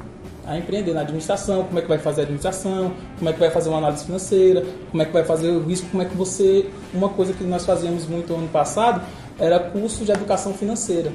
A 0.45 0.59
empreender 0.59 0.93
na 0.93 1.03
administração, 1.03 1.65
como 1.65 1.79
é 1.79 1.83
que 1.83 1.89
vai 1.89 1.99
fazer 1.99 2.23
a 2.23 2.25
administração, 2.25 2.93
como 3.17 3.31
é 3.31 3.33
que 3.33 3.39
vai 3.39 3.51
fazer 3.51 3.69
uma 3.69 3.79
análise 3.79 4.05
financeira, 4.05 4.65
como 4.91 5.03
é 5.03 5.07
que 5.07 5.13
vai 5.13 5.25
fazer 5.25 5.51
o 5.51 5.61
risco, 5.61 5.89
como 5.91 6.03
é 6.03 6.07
que 6.07 6.17
você. 6.17 6.67
Uma 6.93 7.09
coisa 7.09 7.33
que 7.33 7.45
nós 7.45 7.65
fazíamos 7.65 8.07
muito 8.07 8.35
ano 8.35 8.49
passado 8.49 9.03
era 9.39 9.59
curso 9.59 10.05
de 10.05 10.11
educação 10.11 10.53
financeira. 10.53 11.13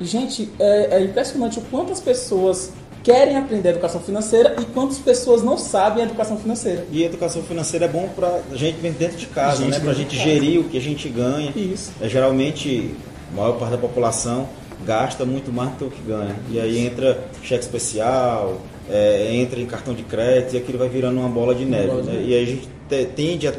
E, 0.00 0.04
gente, 0.04 0.50
é, 0.58 0.96
é 0.96 1.04
impressionante 1.04 1.58
o 1.58 1.62
quanto 1.62 1.92
as 1.92 2.00
pessoas 2.00 2.72
querem 3.04 3.36
aprender 3.36 3.68
educação 3.68 4.00
financeira 4.00 4.56
e 4.60 4.64
quantas 4.64 4.98
pessoas 4.98 5.42
não 5.42 5.56
sabem 5.58 6.02
educação 6.02 6.36
financeira. 6.38 6.86
E 6.90 7.04
educação 7.04 7.42
financeira 7.42 7.84
é 7.84 7.88
bom 7.88 8.08
para 8.16 8.40
a 8.50 8.56
gente 8.56 8.78
dentro 8.80 9.16
de 9.18 9.26
casa, 9.26 9.58
Gente 9.62 9.70
né? 9.72 9.78
Para 9.78 9.90
a 9.90 9.94
gente 9.94 10.16
gerir 10.16 10.58
o 10.60 10.64
que 10.64 10.78
a 10.78 10.80
gente 10.80 11.08
ganha. 11.08 11.52
Isso. 11.54 11.92
É, 12.00 12.08
geralmente, 12.08 12.92
a 13.32 13.36
maior 13.36 13.52
parte 13.58 13.72
da 13.72 13.78
população 13.78 14.48
gasta 14.86 15.24
muito 15.24 15.52
mais 15.52 15.70
do 15.72 15.76
que 15.76 15.84
o 15.84 15.90
que 15.90 16.02
ganha. 16.02 16.34
E 16.50 16.58
aí 16.58 16.78
entra 16.84 17.22
cheque 17.42 17.62
especial, 17.62 18.60
é, 18.90 19.34
entra 19.34 19.60
em 19.60 19.66
cartão 19.66 19.94
de 19.94 20.02
crédito 20.02 20.54
e 20.54 20.58
aquilo 20.58 20.78
vai 20.78 20.88
virando 20.88 21.20
uma 21.20 21.28
bola 21.28 21.54
de 21.54 21.64
neve. 21.66 21.86
bola 21.88 22.02
de 22.02 22.08
né? 22.08 22.14
neve. 22.14 22.30
E 22.30 22.34
aí 22.34 22.42
a 22.42 22.46
gente 22.46 22.68
te- 22.88 23.04
tende 23.14 23.46
a 23.46 23.52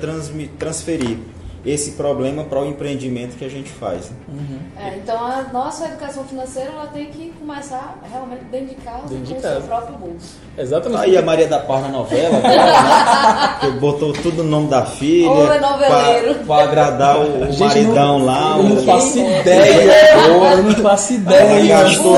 transferir 0.57 1.17
esse 1.65 1.91
problema 1.91 2.43
para 2.43 2.61
o 2.61 2.65
empreendimento 2.65 3.35
que 3.35 3.43
a 3.43 3.49
gente 3.49 3.71
faz. 3.71 4.11
né? 4.11 4.59
É, 4.77 4.97
então 4.97 5.17
a 5.17 5.43
nossa 5.51 5.85
educação 5.85 6.23
financeira 6.25 6.69
ela 6.71 6.87
tem 6.87 7.05
que 7.05 7.33
começar 7.39 7.99
realmente 8.11 8.43
dentro 8.51 8.67
de 8.67 8.75
casa, 8.75 9.07
Dentro 9.07 9.25
de 9.25 9.33
com 9.33 9.39
o 9.39 9.41
casa. 9.41 9.55
seu 9.55 9.63
próprio 9.63 9.97
bolso. 9.97 10.35
Exatamente. 10.57 11.01
Aí 11.01 11.17
a 11.17 11.21
Maria 11.21 11.47
da 11.47 11.59
Paz 11.59 11.81
na 11.81 11.89
novela, 11.89 12.37
agora, 12.37 12.55
né? 12.55 13.55
Que 13.61 13.71
botou 13.79 14.13
tudo 14.13 14.43
no 14.43 14.49
nome 14.49 14.67
da 14.69 14.85
filha. 14.85 15.29
Noveleiro. 15.29 16.35
Para 16.45 16.63
agradar 16.63 17.17
o 17.19 17.59
maridão 17.59 18.19
não, 18.19 18.25
lá. 18.25 18.57
Eu 18.57 18.63
não 18.63 18.77
faço 18.83 19.17
ideia. 19.17 20.15
Eu 20.55 20.63
não 20.63 20.75
faço 20.75 21.13
ideia. 21.13 21.67
Gastou. 21.67 22.15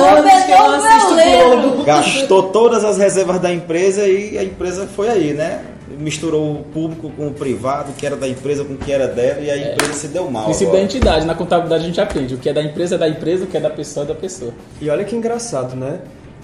Gastou 1.85 2.43
todas 2.43 2.83
as 2.83 2.97
reservas 2.97 3.39
da 3.39 3.51
empresa 3.51 4.05
e 4.07 4.37
a 4.37 4.43
empresa 4.43 4.87
foi 4.87 5.09
aí, 5.09 5.33
né? 5.33 5.61
Misturou 5.97 6.53
o 6.53 6.63
público 6.63 7.09
com 7.11 7.27
o 7.27 7.33
privado, 7.33 7.91
o 7.91 7.93
que 7.93 8.05
era 8.05 8.15
da 8.15 8.27
empresa 8.27 8.63
com 8.65 8.73
o 8.73 8.77
que 8.77 8.91
era 8.91 9.07
dela, 9.07 9.39
e 9.39 9.49
a 9.49 9.73
empresa 9.73 9.93
se 9.93 10.07
deu 10.09 10.29
mal. 10.29 10.45
Princípio 10.45 10.73
da 10.73 10.79
agora. 10.79 10.83
entidade. 10.83 11.25
Na 11.25 11.35
contabilidade 11.35 11.83
a 11.83 11.87
gente 11.87 12.01
aprende. 12.01 12.35
O 12.35 12.37
que 12.37 12.49
é 12.49 12.53
da 12.53 12.61
empresa 12.61 12.95
é 12.95 12.97
da 12.97 13.07
empresa, 13.07 13.45
o 13.45 13.47
que 13.47 13.57
é 13.57 13.59
da 13.59 13.69
pessoa 13.69 14.05
é 14.05 14.07
da 14.07 14.15
pessoa. 14.15 14.53
E 14.81 14.89
olha 14.89 15.03
que 15.03 15.15
engraçado, 15.15 15.75
né? 15.75 15.99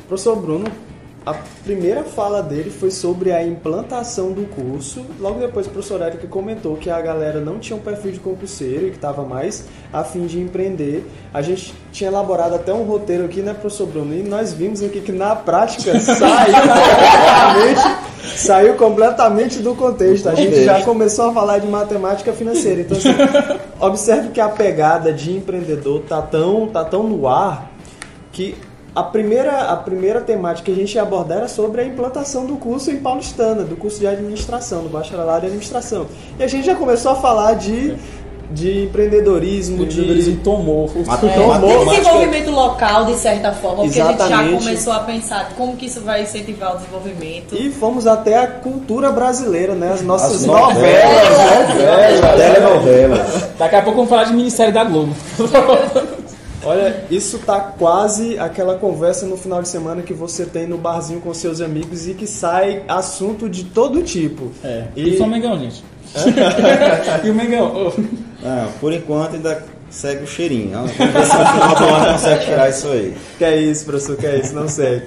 O 0.05 0.07
professor 0.07 0.35
Bruno 0.35 0.65
a 1.25 1.33
primeira 1.63 2.03
fala 2.03 2.43
dele 2.43 2.69
foi 2.69 2.91
sobre 2.91 3.31
a 3.31 3.41
implantação 3.41 4.33
do 4.33 4.45
curso. 4.45 5.05
Logo 5.19 5.39
depois 5.39 5.65
o 5.65 5.69
professor 5.69 6.01
Eric 6.01 6.27
comentou 6.27 6.75
que 6.75 6.89
a 6.89 6.99
galera 6.99 7.39
não 7.39 7.59
tinha 7.59 7.77
um 7.77 7.79
perfil 7.79 8.11
de 8.11 8.19
concurseiro 8.19 8.87
e 8.87 8.89
que 8.89 8.97
estava 8.97 9.23
mais 9.23 9.65
a 9.91 10.03
fim 10.03 10.25
de 10.25 10.41
empreender. 10.41 11.09
A 11.33 11.41
gente 11.41 11.73
tinha 11.93 12.09
elaborado 12.09 12.55
até 12.55 12.73
um 12.73 12.83
roteiro 12.83 13.23
aqui, 13.23 13.41
né, 13.41 13.53
professor 13.53 13.87
Bruno? 13.87 14.13
E 14.13 14.21
nós 14.21 14.53
vimos 14.53 14.83
aqui 14.83 14.99
que 14.99 15.13
na 15.13 15.33
prática 15.33 15.97
saiu 16.01 16.55
completamente, 16.55 18.12
saiu 18.35 18.75
completamente 18.75 19.59
do 19.59 19.75
contexto. 19.75 20.29
A 20.29 20.35
gente 20.35 20.63
já 20.63 20.81
começou 20.81 21.29
a 21.29 21.33
falar 21.33 21.59
de 21.59 21.67
matemática 21.67 22.33
financeira. 22.33 22.81
Então, 22.81 22.97
assim, 22.97 23.09
observe 23.79 24.29
que 24.29 24.41
a 24.41 24.49
pegada 24.49 25.11
de 25.11 25.35
empreendedor 25.35 26.01
tá 26.01 26.21
tão, 26.21 26.67
tá 26.67 26.83
tão 26.83 27.03
no 27.03 27.27
ar 27.27 27.71
que 28.31 28.55
a 28.95 29.01
primeira, 29.01 29.71
a 29.71 29.75
primeira 29.75 30.21
temática 30.21 30.65
que 30.65 30.71
a 30.71 30.75
gente 30.75 30.93
ia 30.93 31.01
abordar 31.01 31.39
era 31.39 31.47
sobre 31.47 31.81
a 31.81 31.85
implantação 31.85 32.45
do 32.45 32.57
curso 32.57 32.91
em 32.91 32.97
Paulistana, 32.97 33.63
do 33.63 33.75
curso 33.75 33.99
de 33.99 34.05
administração, 34.05 34.83
do 34.83 34.89
bacharelado 34.89 35.41
de 35.41 35.47
administração. 35.47 36.05
E 36.37 36.43
a 36.43 36.47
gente 36.47 36.65
já 36.65 36.75
começou 36.75 37.13
a 37.13 37.15
falar 37.15 37.53
de, 37.53 37.95
de 38.53 38.83
empreendedorismo, 38.85 39.79
O 39.81 39.83
empreendedorismo 39.85 40.35
de. 40.35 40.39
tomou. 40.41 40.87
Tomou. 40.93 41.47
matemática- 41.47 41.95
Desenvolvimento 41.95 42.51
local, 42.51 43.05
de 43.05 43.15
certa 43.15 43.51
forma, 43.51 43.83
porque 43.83 43.99
a 43.99 44.07
gente 44.07 44.17
já 44.19 44.25
Exatamente. 44.25 44.63
começou 44.63 44.93
a 44.93 44.99
pensar 44.99 45.49
como 45.57 45.75
que 45.75 45.85
isso 45.87 46.01
vai 46.01 46.23
incentivar 46.23 46.75
o 46.75 46.77
desenvolvimento. 46.77 47.55
E 47.55 47.69
fomos 47.71 48.05
até 48.07 48.37
a 48.37 48.47
cultura 48.47 49.11
brasileira, 49.11 49.73
né? 49.73 49.93
As 49.93 50.01
nossas 50.01 50.35
As 50.41 50.45
novelas, 50.45 50.73
novelas, 51.69 51.69
novelas. 52.21 52.35
telenovelas. 52.37 53.43
Daqui 53.57 53.75
a 53.75 53.81
pouco 53.81 53.97
vamos 53.97 54.09
falar 54.09 54.23
de 54.25 54.33
Ministério 54.33 54.73
da 54.73 54.83
Globo. 54.83 55.13
Olha, 56.65 57.03
isso 57.11 57.39
tá 57.39 57.59
quase 57.59 58.39
aquela 58.39 58.75
conversa 58.75 59.25
no 59.25 59.35
final 59.35 59.61
de 59.61 59.67
semana 59.67 60.01
que 60.01 60.13
você 60.13 60.45
tem 60.45 60.65
no 60.65 60.77
barzinho 60.77 61.19
com 61.19 61.33
seus 61.33 61.59
amigos 61.59 62.07
e 62.07 62.13
que 62.13 62.25
sai 62.25 62.83
assunto 62.87 63.49
de 63.49 63.65
todo 63.65 64.01
tipo. 64.01 64.49
É. 64.63 64.85
E- 64.95 65.09
E 65.09 65.17
só 65.17 65.25
o 65.25 65.27
Mengão, 65.27 65.59
gente. 65.59 65.83
E 67.23 67.29
o 67.29 67.35
Mengão. 67.35 67.93
Não, 68.41 68.71
por 68.79 68.93
enquanto 68.93 69.35
ainda 69.35 69.63
segue 69.89 70.23
o 70.23 70.27
cheirinho. 70.27 70.71
Vamos 70.71 70.91
ver 70.91 71.25
se 71.25 71.37
no 71.37 71.45
final 71.45 71.75
do 71.75 71.83
ano 71.85 72.11
consegue 72.13 72.45
tirar 72.45 72.69
isso 72.69 72.87
aí. 72.87 73.13
Que 73.37 73.45
é 73.45 73.61
isso, 73.61 73.85
professor, 73.85 74.17
que 74.17 74.25
é 74.25 74.39
isso, 74.39 74.53
não 74.55 74.67
segue. 74.67 75.05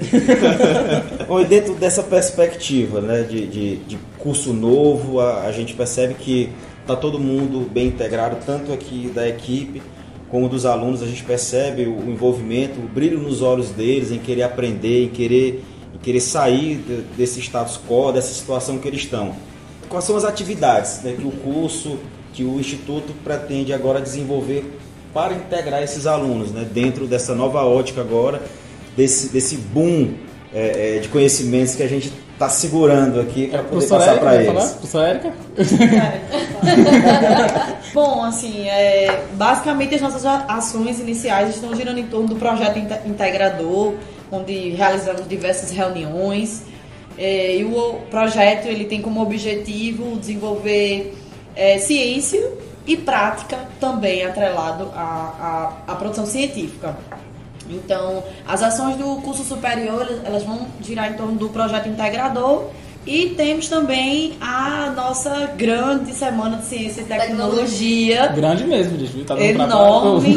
Bom, 1.27 1.41
e 1.41 1.45
dentro 1.45 1.75
dessa 1.75 2.03
perspectiva 2.03 3.01
né, 3.01 3.23
de, 3.23 3.47
de, 3.47 3.77
de 3.77 3.99
curso 4.19 4.53
novo, 4.53 5.21
a, 5.21 5.43
a 5.43 5.53
gente 5.53 5.75
percebe 5.75 6.15
que 6.15 6.51
está 6.83 6.95
todo 6.95 7.19
mundo 7.19 7.69
bem 7.71 7.89
integrado, 7.89 8.37
tanto 8.47 8.73
aqui 8.73 9.11
da 9.13 9.29
equipe 9.29 9.83
como 10.31 10.49
dos 10.49 10.65
alunos. 10.65 11.03
A 11.03 11.07
gente 11.07 11.25
percebe 11.25 11.85
o, 11.87 12.07
o 12.07 12.11
envolvimento, 12.11 12.79
o 12.79 12.87
brilho 12.89 13.19
nos 13.19 13.43
olhos 13.43 13.71
deles 13.71 14.13
em 14.13 14.19
querer 14.19 14.45
aprender, 14.45 15.05
em 15.05 15.09
querer, 15.09 15.65
em 15.95 15.99
querer 15.99 16.21
sair 16.21 16.77
de- 16.77 17.03
desse 17.17 17.41
status 17.41 17.79
quo, 17.89 18.13
dessa 18.13 18.33
situação 18.33 18.79
que 18.79 18.87
eles 18.87 19.01
estão. 19.01 19.33
Quais 19.89 20.05
são 20.05 20.17
as 20.17 20.25
atividades 20.25 21.01
né, 21.03 21.15
que 21.19 21.27
o 21.27 21.31
curso, 21.31 21.99
que 22.33 22.45
o 22.45 22.59
Instituto 22.59 23.13
pretende 23.25 23.73
agora 23.73 24.01
desenvolver 24.01 24.79
para 25.13 25.35
integrar 25.35 25.83
esses 25.83 26.07
alunos 26.07 26.53
né, 26.53 26.67
dentro 26.71 27.07
dessa 27.07 27.35
nova 27.35 27.65
ótica 27.65 28.01
agora, 28.03 28.43
desse, 28.97 29.29
desse 29.31 29.57
boom 29.57 30.15
é, 30.53 30.97
é, 30.97 30.99
de 31.01 31.09
conhecimentos 31.09 31.75
que 31.75 31.83
a 31.83 31.89
gente 31.89 32.13
está 32.33 32.51
segurando 32.51 33.19
aqui 33.19 33.49
para 33.49 33.63
poder 33.63 33.89
passar 33.89 34.11
Érica, 34.11 34.21
para 34.21 34.43
eles. 34.43 34.71
Professora 34.73 35.09
Érica? 35.09 35.33
Bom, 37.95 38.23
assim, 38.23 38.69
é, 38.69 39.23
basicamente 39.33 39.95
as 39.95 40.03
nossas 40.03 40.27
ações 40.27 41.01
iniciais 41.01 41.55
estão 41.55 41.75
girando 41.75 41.99
em 41.99 42.07
torno 42.07 42.29
do 42.29 42.37
projeto 42.37 42.79
inte- 42.79 43.01
integrador, 43.07 43.95
onde 44.31 44.71
realizamos 44.71 45.27
diversas 45.27 45.71
reuniões. 45.71 46.63
É, 47.19 47.57
e 47.57 47.65
o 47.65 48.01
projeto 48.11 48.67
ele 48.67 48.85
tem 48.85 49.01
como 49.01 49.23
objetivo 49.23 50.17
desenvolver 50.17 51.17
é, 51.55 51.79
ciência 51.79 52.53
e 52.87 52.97
prática 52.97 53.59
também 53.81 54.25
atrelado 54.25 54.91
à, 54.95 55.73
à, 55.87 55.93
à 55.93 55.97
produção 55.97 56.27
científica. 56.27 56.97
Então, 57.69 58.23
as 58.47 58.63
ações 58.63 58.97
do 58.97 59.17
curso 59.23 59.43
superior, 59.43 60.07
elas 60.25 60.45
vão 60.45 60.67
girar 60.81 61.11
em 61.11 61.15
torno 61.15 61.33
do 61.33 61.49
projeto 61.49 61.89
integrador 61.89 62.71
e 63.05 63.31
temos 63.31 63.69
também 63.69 64.35
a 64.41 64.93
nossa 64.95 65.51
grande 65.57 66.13
semana 66.13 66.59
de 66.59 66.67
ciência 66.67 67.03
e 67.03 67.05
tecnologia, 67.05 68.27
Grande 68.29 68.65
mesmo, 68.65 68.99
gente. 68.99 69.25
Tá 69.25 69.41
enorme, 69.41 70.37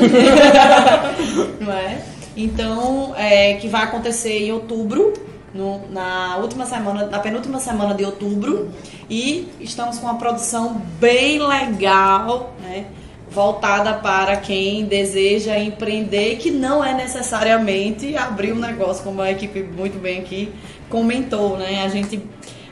não 1.59 1.73
é? 1.73 2.01
Então, 2.37 3.13
é, 3.17 3.55
que 3.55 3.67
vai 3.67 3.83
acontecer 3.83 4.45
em 4.45 4.51
outubro, 4.51 5.13
no- 5.53 5.81
na 5.91 6.37
última 6.37 6.65
semana, 6.65 7.05
na 7.05 7.19
penúltima 7.19 7.59
semana 7.59 7.93
de 7.93 8.05
outubro, 8.05 8.69
e 9.09 9.47
estamos 9.59 9.97
com 9.99 10.05
uma 10.07 10.17
produção 10.17 10.81
bem 10.99 11.39
legal, 11.39 12.53
né? 12.61 12.85
Voltada 13.31 13.93
para 13.93 14.37
quem 14.37 14.85
deseja 14.85 15.57
empreender, 15.59 16.37
que 16.37 16.49
não 16.49 16.83
é 16.83 16.93
necessariamente 16.93 18.17
abrir 18.17 18.53
um 18.53 18.59
negócio, 18.59 19.03
como 19.03 19.21
a 19.21 19.29
equipe 19.31 19.61
muito 19.61 19.99
bem 19.99 20.19
aqui 20.19 20.51
comentou, 20.89 21.57
né? 21.57 21.83
A 21.83 21.89
gente, 21.89 22.21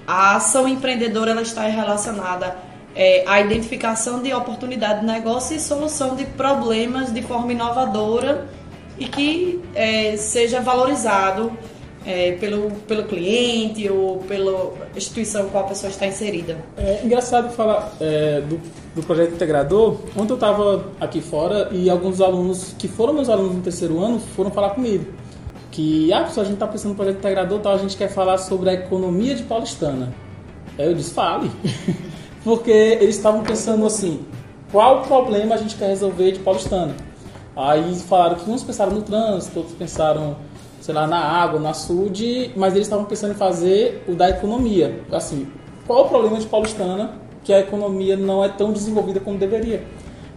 a 0.07 0.35
ação 0.35 0.67
empreendedora 0.67 1.31
ela 1.31 1.43
está 1.43 1.61
relacionada 1.63 2.57
é, 2.95 3.23
à 3.27 3.39
identificação 3.39 4.23
de 4.23 4.33
oportunidade 4.33 5.01
de 5.01 5.05
negócio 5.05 5.55
e 5.55 5.59
solução 5.59 6.15
de 6.15 6.25
problemas 6.25 7.13
de 7.13 7.21
forma 7.21 7.51
inovadora 7.51 8.47
e 8.97 9.05
que 9.05 9.61
é, 9.75 10.17
seja 10.17 10.59
valorizado 10.59 11.51
é, 12.05 12.33
pelo, 12.33 12.71
pelo 12.87 13.03
cliente 13.03 13.89
ou 13.89 14.19
pela 14.19 14.73
instituição 14.95 15.49
qual 15.49 15.65
a 15.65 15.67
pessoa 15.67 15.89
está 15.89 16.07
inserida. 16.07 16.57
É 16.77 17.01
engraçado 17.03 17.53
falar 17.53 17.93
é, 17.99 18.41
do, 18.41 18.59
do 18.95 19.03
projeto 19.03 19.33
integrador. 19.33 19.97
Ontem 20.15 20.31
eu 20.31 20.35
estava 20.35 20.85
aqui 20.99 21.21
fora 21.21 21.69
e 21.71 21.89
alguns 21.89 22.21
alunos 22.21 22.73
que 22.77 22.87
foram 22.87 23.13
meus 23.13 23.29
alunos 23.29 23.55
no 23.55 23.61
terceiro 23.61 23.99
ano 23.99 24.19
foram 24.19 24.51
falar 24.51 24.71
comigo. 24.71 25.05
Que, 25.71 26.11
ah, 26.11 26.19
professor, 26.19 26.41
a 26.41 26.45
gente 26.45 26.53
está 26.55 26.67
pensando 26.67 26.91
no 26.91 26.95
projeto 26.95 27.17
integrador, 27.17 27.59
tal, 27.59 27.73
a 27.73 27.77
gente 27.77 27.95
quer 27.95 28.09
falar 28.09 28.37
sobre 28.37 28.69
a 28.69 28.73
economia 28.73 29.35
de 29.35 29.43
paulistana. 29.43 30.13
Aí 30.77 30.85
eu 30.85 30.93
disse, 30.93 31.13
fale. 31.13 31.51
Porque 32.43 32.71
eles 32.71 33.17
estavam 33.17 33.43
pensando 33.43 33.85
assim, 33.85 34.25
qual 34.71 35.01
problema 35.01 35.55
a 35.55 35.57
gente 35.57 35.75
quer 35.75 35.87
resolver 35.87 36.31
de 36.31 36.39
paulistana? 36.39 36.95
Aí 37.55 37.95
falaram 37.95 38.35
que 38.35 38.49
uns 38.49 38.63
pensaram 38.63 38.91
no 38.91 39.01
trânsito, 39.01 39.57
outros 39.57 39.75
pensaram, 39.75 40.37
sei 40.87 40.95
lá, 40.95 41.05
na 41.05 41.19
água, 41.19 41.59
na 41.59 41.73
SUD, 41.73 42.53
mas 42.55 42.73
eles 42.73 42.87
estavam 42.87 43.03
pensando 43.03 43.31
em 43.31 43.35
fazer 43.35 44.05
o 44.07 44.15
da 44.15 44.29
economia. 44.29 45.01
Assim, 45.11 45.45
qual 45.85 46.05
o 46.05 46.07
problema 46.07 46.37
de 46.37 46.47
paulistana 46.47 47.11
que 47.43 47.51
a 47.51 47.59
economia 47.59 48.15
não 48.15 48.41
é 48.41 48.47
tão 48.47 48.71
desenvolvida 48.71 49.19
como 49.19 49.37
deveria? 49.37 49.83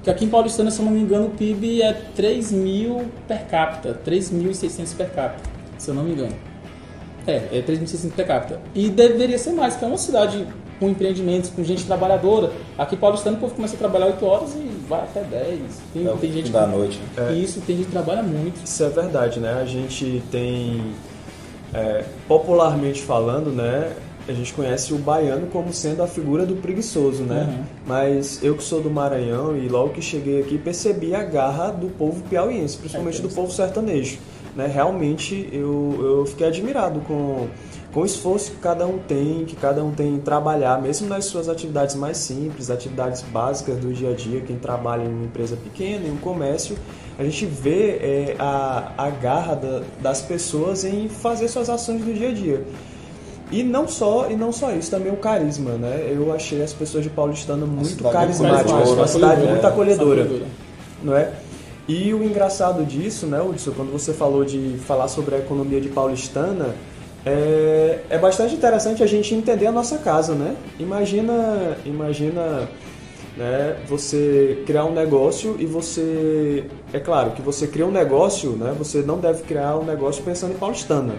Que 0.02 0.10
aqui 0.10 0.24
em 0.24 0.28
Paulistana, 0.28 0.72
se 0.72 0.80
eu 0.80 0.86
não 0.86 0.90
me 0.90 0.98
engano, 0.98 1.26
o 1.26 1.30
PIB 1.30 1.82
é 1.82 1.92
3 2.16 2.50
mil 2.50 3.04
per 3.28 3.46
capita, 3.46 3.96
3.600 4.04 4.96
per 4.96 5.12
capita, 5.12 5.48
se 5.78 5.88
eu 5.88 5.94
não 5.94 6.02
me 6.02 6.14
engano. 6.14 6.34
É, 7.28 7.36
é 7.52 7.62
3.600 7.64 8.10
per 8.10 8.26
capita. 8.26 8.60
E 8.74 8.88
deveria 8.88 9.38
ser 9.38 9.52
mais, 9.52 9.74
porque 9.74 9.84
é 9.84 9.88
uma 9.88 9.98
cidade 9.98 10.48
com 10.80 10.88
empreendimentos, 10.88 11.50
com 11.50 11.62
gente 11.62 11.84
trabalhadora. 11.84 12.50
Aqui 12.78 12.94
em 12.96 12.98
Paulistano 12.98 13.36
o 13.36 13.40
povo 13.40 13.54
começa 13.54 13.74
a 13.76 13.78
trabalhar 13.78 14.06
8 14.06 14.24
horas 14.26 14.54
e 14.54 14.68
vai 14.88 15.00
até 15.02 15.22
10. 15.22 15.60
Tem, 15.92 16.08
É 16.08 16.12
tem 16.16 16.32
gente 16.32 16.50
da 16.50 16.64
que- 16.64 16.70
noite. 16.76 16.98
né? 17.16 17.32
Isso, 17.34 17.60
tem 17.60 17.76
gente 17.76 17.86
que 17.86 17.92
trabalha 17.92 18.22
muito. 18.22 18.64
Isso 18.64 18.82
é 18.82 18.88
verdade, 18.88 19.38
né? 19.38 19.60
A 19.60 19.66
gente 19.66 20.22
tem, 20.32 20.80
é, 21.74 22.04
popularmente 22.26 23.02
falando, 23.02 23.50
né? 23.50 23.92
A 24.28 24.32
gente 24.32 24.52
conhece 24.52 24.92
o 24.92 24.98
baiano 24.98 25.48
como 25.48 25.72
sendo 25.72 26.02
a 26.02 26.06
figura 26.06 26.46
do 26.46 26.54
preguiçoso, 26.56 27.24
né? 27.24 27.46
Uhum. 27.48 27.64
Mas 27.86 28.40
eu 28.42 28.54
que 28.54 28.62
sou 28.62 28.80
do 28.80 28.88
Maranhão 28.90 29.56
e 29.56 29.68
logo 29.68 29.90
que 29.90 30.00
cheguei 30.02 30.40
aqui 30.40 30.56
percebi 30.56 31.14
a 31.14 31.22
garra 31.24 31.70
do 31.70 31.88
povo 31.88 32.22
piauiense, 32.30 32.76
principalmente 32.78 33.18
É 33.18 33.22
do 33.22 33.28
povo 33.28 33.50
sertanejo. 33.50 34.18
Né? 34.56 34.66
Realmente 34.66 35.48
eu, 35.52 35.96
eu 36.00 36.26
fiquei 36.26 36.46
admirado 36.46 37.00
com, 37.00 37.46
com 37.94 38.00
o 38.00 38.04
esforço 38.04 38.50
que 38.50 38.56
cada 38.58 38.86
um 38.86 38.98
tem, 38.98 39.44
que 39.44 39.54
cada 39.54 39.84
um 39.84 39.92
tem 39.92 40.14
em 40.14 40.18
trabalhar, 40.18 40.80
mesmo 40.82 41.08
nas 41.08 41.26
suas 41.26 41.48
atividades 41.48 41.94
mais 41.94 42.16
simples, 42.16 42.68
atividades 42.70 43.22
básicas 43.22 43.76
do 43.78 43.92
dia 43.92 44.10
a 44.10 44.14
dia, 44.14 44.40
quem 44.40 44.56
trabalha 44.56 45.02
em 45.04 45.08
uma 45.08 45.24
empresa 45.24 45.56
pequena, 45.56 46.06
em 46.06 46.10
um 46.10 46.16
comércio, 46.16 46.76
a 47.18 47.22
gente 47.22 47.46
vê 47.46 47.90
é, 48.00 48.36
a, 48.38 48.92
a 48.98 49.10
garra 49.10 49.54
da- 49.54 49.82
das 50.00 50.20
pessoas 50.22 50.84
em 50.84 51.08
fazer 51.08 51.46
suas 51.48 51.68
ações 51.70 52.02
do 52.04 52.12
dia 52.12 52.30
a 52.30 52.32
dia. 52.32 52.64
E 53.52 53.62
não 53.64 53.86
só, 53.88 54.28
e 54.30 54.36
não 54.36 54.52
só 54.52 54.72
isso, 54.72 54.90
também 54.90 55.12
o 55.12 55.16
carisma, 55.16 55.72
né? 55.72 56.08
Eu 56.08 56.32
achei 56.32 56.62
as 56.62 56.72
pessoas 56.72 57.02
de 57.02 57.10
Paulistana 57.10 57.66
muito 57.66 58.02
carismáticas, 58.12 58.72
muito 58.86 58.94
uma 58.94 59.06
cidade 59.08 59.42
muito 59.42 59.64
é, 59.64 59.68
acolhedora. 59.68 60.24
não 61.02 61.16
é? 61.16 61.32
E 61.90 62.14
o 62.14 62.22
engraçado 62.22 62.84
disso, 62.84 63.26
né, 63.26 63.42
Hudson, 63.42 63.72
quando 63.72 63.90
você 63.90 64.12
falou 64.12 64.44
de 64.44 64.76
falar 64.86 65.08
sobre 65.08 65.34
a 65.34 65.38
economia 65.38 65.80
de 65.80 65.88
Paulistana, 65.88 66.72
é, 67.26 67.98
é 68.08 68.16
bastante 68.16 68.54
interessante 68.54 69.02
a 69.02 69.08
gente 69.08 69.34
entender 69.34 69.66
a 69.66 69.72
nossa 69.72 69.98
casa, 69.98 70.32
né? 70.32 70.54
Imagina, 70.78 71.76
imagina 71.84 72.68
né, 73.36 73.76
você 73.88 74.62
criar 74.64 74.84
um 74.84 74.92
negócio 74.92 75.56
e 75.58 75.66
você... 75.66 76.64
É 76.92 77.00
claro 77.00 77.32
que 77.32 77.42
você 77.42 77.66
cria 77.66 77.84
um 77.84 77.90
negócio, 77.90 78.52
né? 78.52 78.72
Você 78.78 79.02
não 79.02 79.18
deve 79.18 79.42
criar 79.42 79.76
um 79.76 79.84
negócio 79.84 80.22
pensando 80.22 80.52
em 80.52 80.58
Paulistana. 80.58 81.16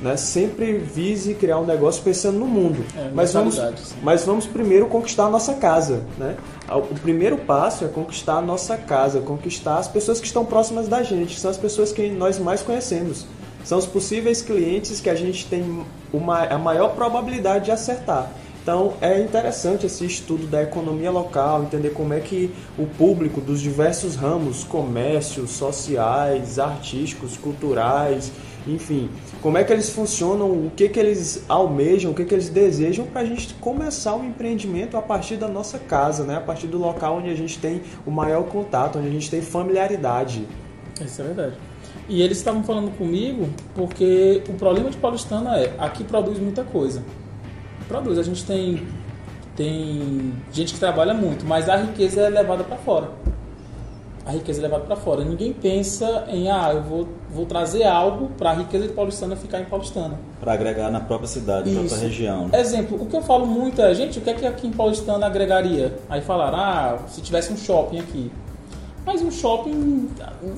Né? 0.00 0.16
Sempre 0.16 0.78
vise 0.78 1.34
criar 1.34 1.58
um 1.58 1.66
negócio 1.66 2.02
pensando 2.02 2.38
no 2.38 2.46
mundo. 2.46 2.84
É, 2.96 3.10
mas, 3.14 3.32
vamos, 3.32 3.56
sim. 3.56 3.96
mas 4.02 4.24
vamos 4.24 4.46
primeiro 4.46 4.86
conquistar 4.86 5.26
a 5.26 5.30
nossa 5.30 5.54
casa, 5.54 6.02
né? 6.18 6.36
O 6.70 6.94
primeiro 7.00 7.38
passo 7.38 7.84
é 7.84 7.88
conquistar 7.88 8.36
a 8.36 8.42
nossa 8.42 8.76
casa, 8.76 9.20
conquistar 9.20 9.78
as 9.78 9.88
pessoas 9.88 10.20
que 10.20 10.26
estão 10.26 10.44
próximas 10.44 10.88
da 10.88 11.02
gente, 11.02 11.38
são 11.38 11.50
as 11.50 11.58
pessoas 11.58 11.92
que 11.92 12.08
nós 12.10 12.38
mais 12.38 12.62
conhecemos. 12.62 13.26
São 13.64 13.78
os 13.78 13.86
possíveis 13.86 14.42
clientes 14.42 15.00
que 15.00 15.08
a 15.08 15.14
gente 15.14 15.46
tem 15.46 15.84
uma, 16.12 16.44
a 16.44 16.58
maior 16.58 16.94
probabilidade 16.94 17.66
de 17.66 17.70
acertar. 17.70 18.30
Então 18.64 18.94
é 19.02 19.20
interessante 19.20 19.84
esse 19.84 20.06
estudo 20.06 20.46
da 20.46 20.62
economia 20.62 21.10
local, 21.10 21.64
entender 21.64 21.90
como 21.90 22.14
é 22.14 22.20
que 22.20 22.50
o 22.78 22.86
público 22.86 23.38
dos 23.38 23.60
diversos 23.60 24.16
ramos, 24.16 24.64
comércios, 24.64 25.50
sociais, 25.50 26.58
artísticos, 26.58 27.36
culturais, 27.36 28.32
enfim, 28.66 29.10
como 29.42 29.58
é 29.58 29.64
que 29.64 29.72
eles 29.72 29.90
funcionam, 29.90 30.50
o 30.50 30.70
que, 30.74 30.88
que 30.88 30.98
eles 30.98 31.44
almejam, 31.48 32.12
o 32.12 32.14
que, 32.14 32.24
que 32.24 32.34
eles 32.34 32.48
desejam 32.48 33.06
para 33.06 33.20
a 33.20 33.24
gente 33.24 33.52
começar 33.54 34.14
o 34.16 34.24
empreendimento 34.24 34.96
a 34.96 35.02
partir 35.02 35.36
da 35.36 35.48
nossa 35.48 35.78
casa, 35.78 36.24
né? 36.24 36.36
a 36.36 36.40
partir 36.40 36.66
do 36.66 36.78
local 36.78 37.18
onde 37.18 37.28
a 37.28 37.34
gente 37.34 37.58
tem 37.58 37.82
o 38.06 38.10
maior 38.10 38.44
contato, 38.44 38.98
onde 38.98 39.08
a 39.08 39.12
gente 39.12 39.30
tem 39.30 39.42
familiaridade. 39.42 40.46
Isso 41.00 41.20
é 41.20 41.24
verdade. 41.24 41.56
E 42.08 42.22
eles 42.22 42.38
estavam 42.38 42.62
falando 42.62 42.90
comigo 42.96 43.48
porque 43.74 44.42
o 44.48 44.54
problema 44.54 44.90
de 44.90 44.96
Paulistana 44.96 45.58
é 45.58 45.74
aqui 45.78 46.04
produz 46.04 46.38
muita 46.38 46.62
coisa. 46.62 47.02
Produz, 47.88 48.18
a 48.18 48.22
gente 48.22 48.44
tem 48.44 48.86
tem 49.56 50.34
gente 50.52 50.74
que 50.74 50.80
trabalha 50.80 51.14
muito, 51.14 51.44
mas 51.46 51.68
a 51.68 51.76
riqueza 51.76 52.22
é 52.22 52.28
levada 52.28 52.64
para 52.64 52.76
fora. 52.76 53.10
A 54.26 54.32
riqueza 54.32 54.60
é 54.60 54.62
levada 54.62 54.84
para 54.84 54.96
fora. 54.96 55.24
Ninguém 55.24 55.52
pensa 55.52 56.26
em 56.28 56.50
ah, 56.50 56.72
eu 56.74 56.82
vou, 56.82 57.08
vou 57.34 57.44
trazer 57.46 57.82
algo 57.84 58.30
para 58.38 58.50
a 58.50 58.54
riqueza 58.54 58.86
de 58.86 58.92
Paulistana 58.92 59.34
ficar 59.34 59.60
em 59.60 59.64
Paulistana. 59.64 60.14
Para 60.40 60.52
agregar 60.52 60.90
na 60.90 61.00
própria 61.00 61.26
cidade, 61.28 61.70
na 61.70 61.80
própria 61.80 61.98
região. 61.98 62.48
né? 62.48 62.60
Exemplo, 62.60 63.02
o 63.02 63.06
que 63.06 63.16
eu 63.16 63.22
falo 63.22 63.46
muito 63.46 63.82
é, 63.82 63.92
gente, 63.94 64.18
o 64.18 64.22
que 64.22 64.30
é 64.30 64.34
que 64.34 64.46
aqui 64.46 64.66
em 64.68 64.72
Paulistana 64.72 65.26
agregaria? 65.26 65.96
Aí 66.08 66.20
falaram, 66.20 66.56
ah, 66.56 66.98
se 67.08 67.20
tivesse 67.20 67.52
um 67.52 67.56
shopping 67.56 67.98
aqui. 67.98 68.30
Mas 69.04 69.20
um 69.20 69.30
shopping, 69.30 70.08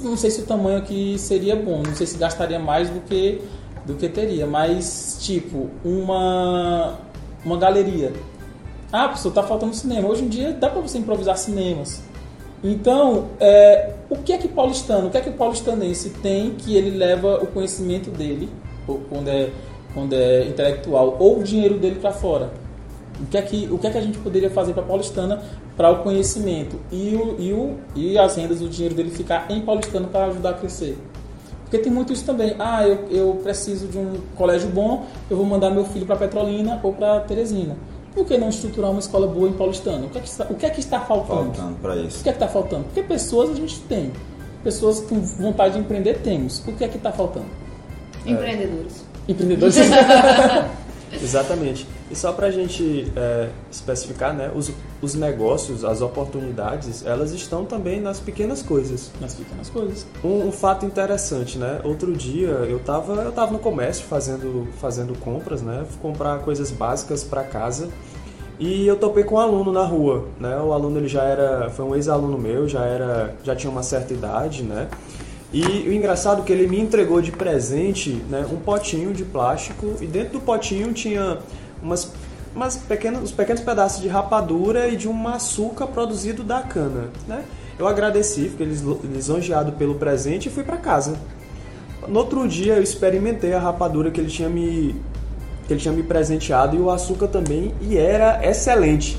não 0.03 0.17
sei 0.17 0.31
se 0.31 0.43
o 0.43 0.47
tamanho 0.47 0.79
aqui 0.79 1.19
seria 1.19 1.57
bom, 1.57 1.83
não 1.85 1.95
sei 1.97 2.07
se 2.07 2.17
gastaria 2.17 2.59
mais 2.61 2.89
do 2.89 3.01
que, 3.01 3.41
do 3.85 3.95
que 3.95 4.09
teria, 4.09 4.47
mas 4.47 5.17
tipo, 5.21 5.69
uma, 5.85 6.95
uma 7.45 7.57
galeria. 7.57 8.13
Ah, 8.93 9.09
professor, 9.09 9.33
tá 9.33 9.43
faltando 9.43 9.75
cinema. 9.75 10.09
Hoje 10.09 10.23
em 10.25 10.29
dia 10.29 10.53
dá 10.53 10.71
para 10.71 10.81
você 10.81 10.97
improvisar 10.99 11.37
cinemas. 11.37 12.03
Então, 12.63 13.27
é, 13.39 13.93
o 14.09 14.17
que 14.17 14.33
é 14.33 14.39
que 14.39 14.49
paulistano, 14.49 15.09
o 15.09 15.11
que 15.11 15.19
é 15.19 15.21
que 15.21 15.29
o 15.29 15.35
paulistanense 15.35 16.11
tem 16.23 16.53
que 16.53 16.77
ele 16.77 16.97
leva 16.97 17.43
o 17.43 17.47
conhecimento 17.47 18.11
dele, 18.11 18.49
quando 19.09 19.29
é, 19.29 19.51
quando 19.93 20.13
é 20.15 20.47
intelectual, 20.47 21.17
ou 21.19 21.41
o 21.41 21.43
dinheiro 21.43 21.79
dele 21.79 21.99
para 22.01 22.13
fora? 22.13 22.51
O 23.21 23.27
que, 23.27 23.39
é 23.39 23.43
que, 23.43 23.69
o 23.71 23.79
que 23.79 23.87
é 23.87 23.91
que 23.91 23.99
a 23.99 24.01
gente 24.01 24.19
poderia 24.19 24.51
fazer 24.51 24.75
para 24.75 24.83
Paulistana 24.83 25.43
para 25.75 25.91
o 25.91 26.03
conhecimento 26.03 26.77
e, 26.93 27.15
o, 27.15 27.37
e, 27.39 27.53
o, 27.53 27.77
e 27.95 28.19
as 28.19 28.37
rendas, 28.37 28.61
o 28.61 28.69
dinheiro 28.69 28.95
dele 28.95 29.11
ficar 29.11 29.47
em 29.51 29.63
Paulistana 29.63 30.07
para 30.07 30.27
ajudar 30.27 30.51
a 30.51 30.55
crescer? 30.55 30.99
Porque 31.63 31.79
tem 31.79 31.91
muito 31.91 32.13
isso 32.13 32.25
também. 32.25 32.55
Ah, 32.59 32.87
eu, 32.87 33.07
eu 33.11 33.41
preciso 33.43 33.89
de 33.89 33.99
um 33.99 34.21
colégio 34.37 34.69
bom, 34.69 35.07
eu 35.29 35.37
vou 35.37 35.47
mandar 35.47 35.71
meu 35.71 35.85
filho 35.85 36.07
para 36.07 36.15
Petrolina 36.17 36.79
ou 36.83 36.93
para 36.93 37.21
Teresina. 37.21 37.77
Por 38.17 38.25
que 38.25 38.39
não 38.39 38.49
estruturar 38.49 38.91
uma 38.91 39.01
escola 39.01 39.27
boa 39.27 39.47
em 39.47 39.53
Paulistana? 39.53 40.07
O 40.07 40.09
que 40.09 40.17
é 40.17 40.21
que 40.23 40.29
está, 40.29 40.47
o 40.49 40.55
que 40.55 40.65
é 40.65 40.71
que 40.71 40.81
está 40.81 41.01
faltando? 41.01 41.53
Faltando 41.55 41.77
para 41.83 41.97
O 41.97 42.07
isso. 42.07 42.23
que 42.23 42.31
é 42.31 42.33
que 42.33 42.37
está 42.39 42.49
faltando? 42.49 42.85
Porque 42.85 43.03
pessoas 43.03 43.51
a 43.51 43.55
gente 43.55 43.79
tem. 43.81 44.11
Pessoas 44.65 45.01
com 45.01 45.21
vontade 45.21 45.75
de 45.75 45.81
empreender 45.81 46.21
temos. 46.23 46.67
O 46.67 46.73
que 46.73 46.83
é 46.83 46.89
que 46.89 46.97
está 46.97 47.13
faltando? 47.13 47.45
Empreendedores. 48.25 49.05
Empreendedores. 49.29 49.77
Exatamente. 51.13 51.87
E 52.11 52.15
só 52.15 52.33
para 52.33 52.47
a 52.47 52.51
gente 52.51 53.11
é, 53.17 53.49
especificar, 53.71 54.33
né, 54.33 54.51
os, 54.55 54.71
os 55.03 55.15
negócios, 55.15 55.85
as 55.85 56.01
oportunidades, 56.01 57.05
elas 57.05 57.33
estão 57.33 57.65
também 57.65 58.01
nas 58.01 58.21
pequenas 58.21 58.63
coisas. 58.63 59.11
Nas 59.21 59.35
pequenas 59.35 59.69
coisas. 59.69 60.07
Um, 60.23 60.47
um 60.47 60.53
fato 60.53 60.87
interessante, 60.87 61.59
né? 61.59 61.81
Outro 61.83 62.13
dia 62.13 62.49
eu 62.49 62.79
tava, 62.79 63.15
eu 63.23 63.33
tava 63.33 63.53
no 63.53 63.59
comércio 63.59 64.05
fazendo, 64.05 64.69
fazendo 64.81 65.19
compras, 65.19 65.63
né? 65.63 65.85
Fui 65.89 66.01
comprar 66.01 66.39
coisas 66.41 66.71
básicas 66.71 67.25
para 67.25 67.43
casa 67.43 67.89
e 68.59 68.87
eu 68.87 68.97
topei 68.97 69.25
com 69.25 69.35
um 69.35 69.39
aluno 69.39 69.73
na 69.73 69.85
rua, 69.85 70.27
né? 70.39 70.57
O 70.59 70.73
aluno 70.73 70.99
ele 70.99 71.09
já 71.09 71.25
era, 71.25 71.69
foi 71.71 71.85
um 71.85 71.95
ex-aluno 71.95 72.39
meu, 72.39 72.69
já 72.69 72.85
era, 72.85 73.35
já 73.43 73.57
tinha 73.57 73.71
uma 73.71 73.83
certa 73.83 74.15
idade, 74.15 74.63
né? 74.63 74.89
E 75.53 75.89
o 75.89 75.93
engraçado 75.93 76.43
é 76.43 76.45
que 76.45 76.53
ele 76.53 76.67
me 76.67 76.81
entregou 76.81 77.21
de 77.21 77.31
presente, 77.33 78.11
né, 78.29 78.45
um 78.51 78.57
potinho 78.57 79.13
de 79.13 79.25
plástico 79.25 79.95
e 80.01 80.07
dentro 80.07 80.35
do 80.35 80.41
potinho 80.41 80.93
tinha 80.93 81.39
umas 81.83 82.11
umas 82.55 82.75
pequenas, 82.77 83.23
uns 83.23 83.33
pequenos 83.33 83.61
pedaços 83.61 84.01
de 84.01 84.09
rapadura 84.09 84.89
e 84.89 84.97
de 84.97 85.07
um 85.07 85.29
açúcar 85.29 85.87
produzido 85.89 86.43
da 86.43 86.63
cana, 86.63 87.11
né? 87.29 87.45
Eu 87.79 87.87
agradeci, 87.87 88.49
fiquei 88.49 88.65
lis- 88.65 88.83
lisonjeado 89.05 89.73
pelo 89.73 89.97
presente 89.97 90.49
e 90.49 90.51
fui 90.51 90.65
para 90.65 90.79
casa. 90.79 91.17
No 92.09 92.19
outro 92.21 92.49
dia 92.49 92.75
eu 92.77 92.83
experimentei 92.83 93.53
a 93.53 93.59
rapadura 93.59 94.11
que 94.11 94.19
ele 94.19 94.31
tinha 94.31 94.49
me 94.49 94.95
que 95.67 95.73
ele 95.75 95.81
tinha 95.81 95.93
me 95.93 96.03
presenteado 96.03 96.77
e 96.77 96.81
o 96.81 96.91
açúcar 96.91 97.27
também 97.29 97.75
e 97.83 97.99
era 97.99 98.41
excelente. 98.49 99.19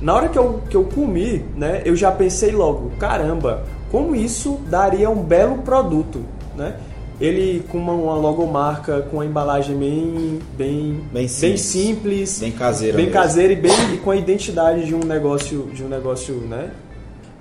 Na 0.00 0.14
hora 0.14 0.28
que 0.28 0.38
eu, 0.38 0.60
que 0.68 0.76
eu 0.76 0.84
comi, 0.84 1.44
né, 1.54 1.82
eu 1.84 1.94
já 1.94 2.10
pensei 2.10 2.50
logo, 2.50 2.90
caramba, 2.98 3.62
como 3.92 4.16
isso 4.16 4.58
daria 4.68 5.08
um 5.08 5.22
belo 5.22 5.58
produto, 5.58 6.24
né? 6.56 6.74
Ele 7.20 7.62
com 7.68 7.78
uma, 7.78 7.92
uma 7.92 8.14
logomarca, 8.14 9.02
com 9.10 9.20
a 9.20 9.26
embalagem 9.26 9.76
bem, 9.76 10.40
bem, 10.56 11.00
Bem 11.12 11.28
simples. 11.28 11.60
simples, 11.60 12.38
Bem 12.40 12.50
caseira 12.52 12.96
bem 12.96 13.06
mesmo. 13.06 13.20
caseira 13.20 13.52
e 13.52 13.56
bem 13.56 13.94
e 13.94 13.98
com 13.98 14.10
a 14.10 14.16
identidade 14.16 14.84
de 14.86 14.94
um 14.94 15.00
negócio, 15.04 15.68
de 15.72 15.84
um 15.84 15.88
negócio, 15.88 16.34
né? 16.34 16.70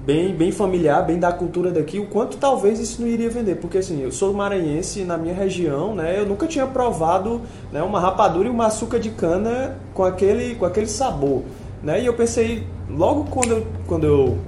Bem, 0.06 0.34
bem 0.34 0.52
familiar, 0.52 1.06
bem 1.06 1.20
da 1.20 1.32
cultura 1.32 1.70
daqui, 1.72 2.00
o 2.00 2.08
quanto 2.08 2.38
talvez 2.38 2.80
isso 2.80 3.00
não 3.02 3.08
iria 3.08 3.30
vender, 3.30 3.56
porque 3.58 3.78
assim, 3.78 4.02
eu 4.02 4.12
sou 4.12 4.34
maranhense 4.34 5.04
na 5.04 5.16
minha 5.16 5.34
região, 5.34 5.94
né, 5.94 6.20
eu 6.20 6.26
nunca 6.26 6.48
tinha 6.48 6.66
provado, 6.66 7.40
né, 7.72 7.84
uma 7.84 8.00
rapadura 8.00 8.48
e 8.48 8.52
uma 8.52 8.66
açúcar 8.66 8.98
de 9.00 9.12
cana 9.12 9.78
com 9.94 10.04
aquele, 10.04 10.56
com 10.56 10.66
aquele 10.66 10.88
sabor, 10.88 11.44
né? 11.84 12.02
E 12.02 12.08
eu 12.08 12.16
pensei, 12.16 12.64
logo 12.90 13.26
quando 13.26 13.52
eu, 13.52 13.68
quando 13.86 14.08
eu 14.08 14.40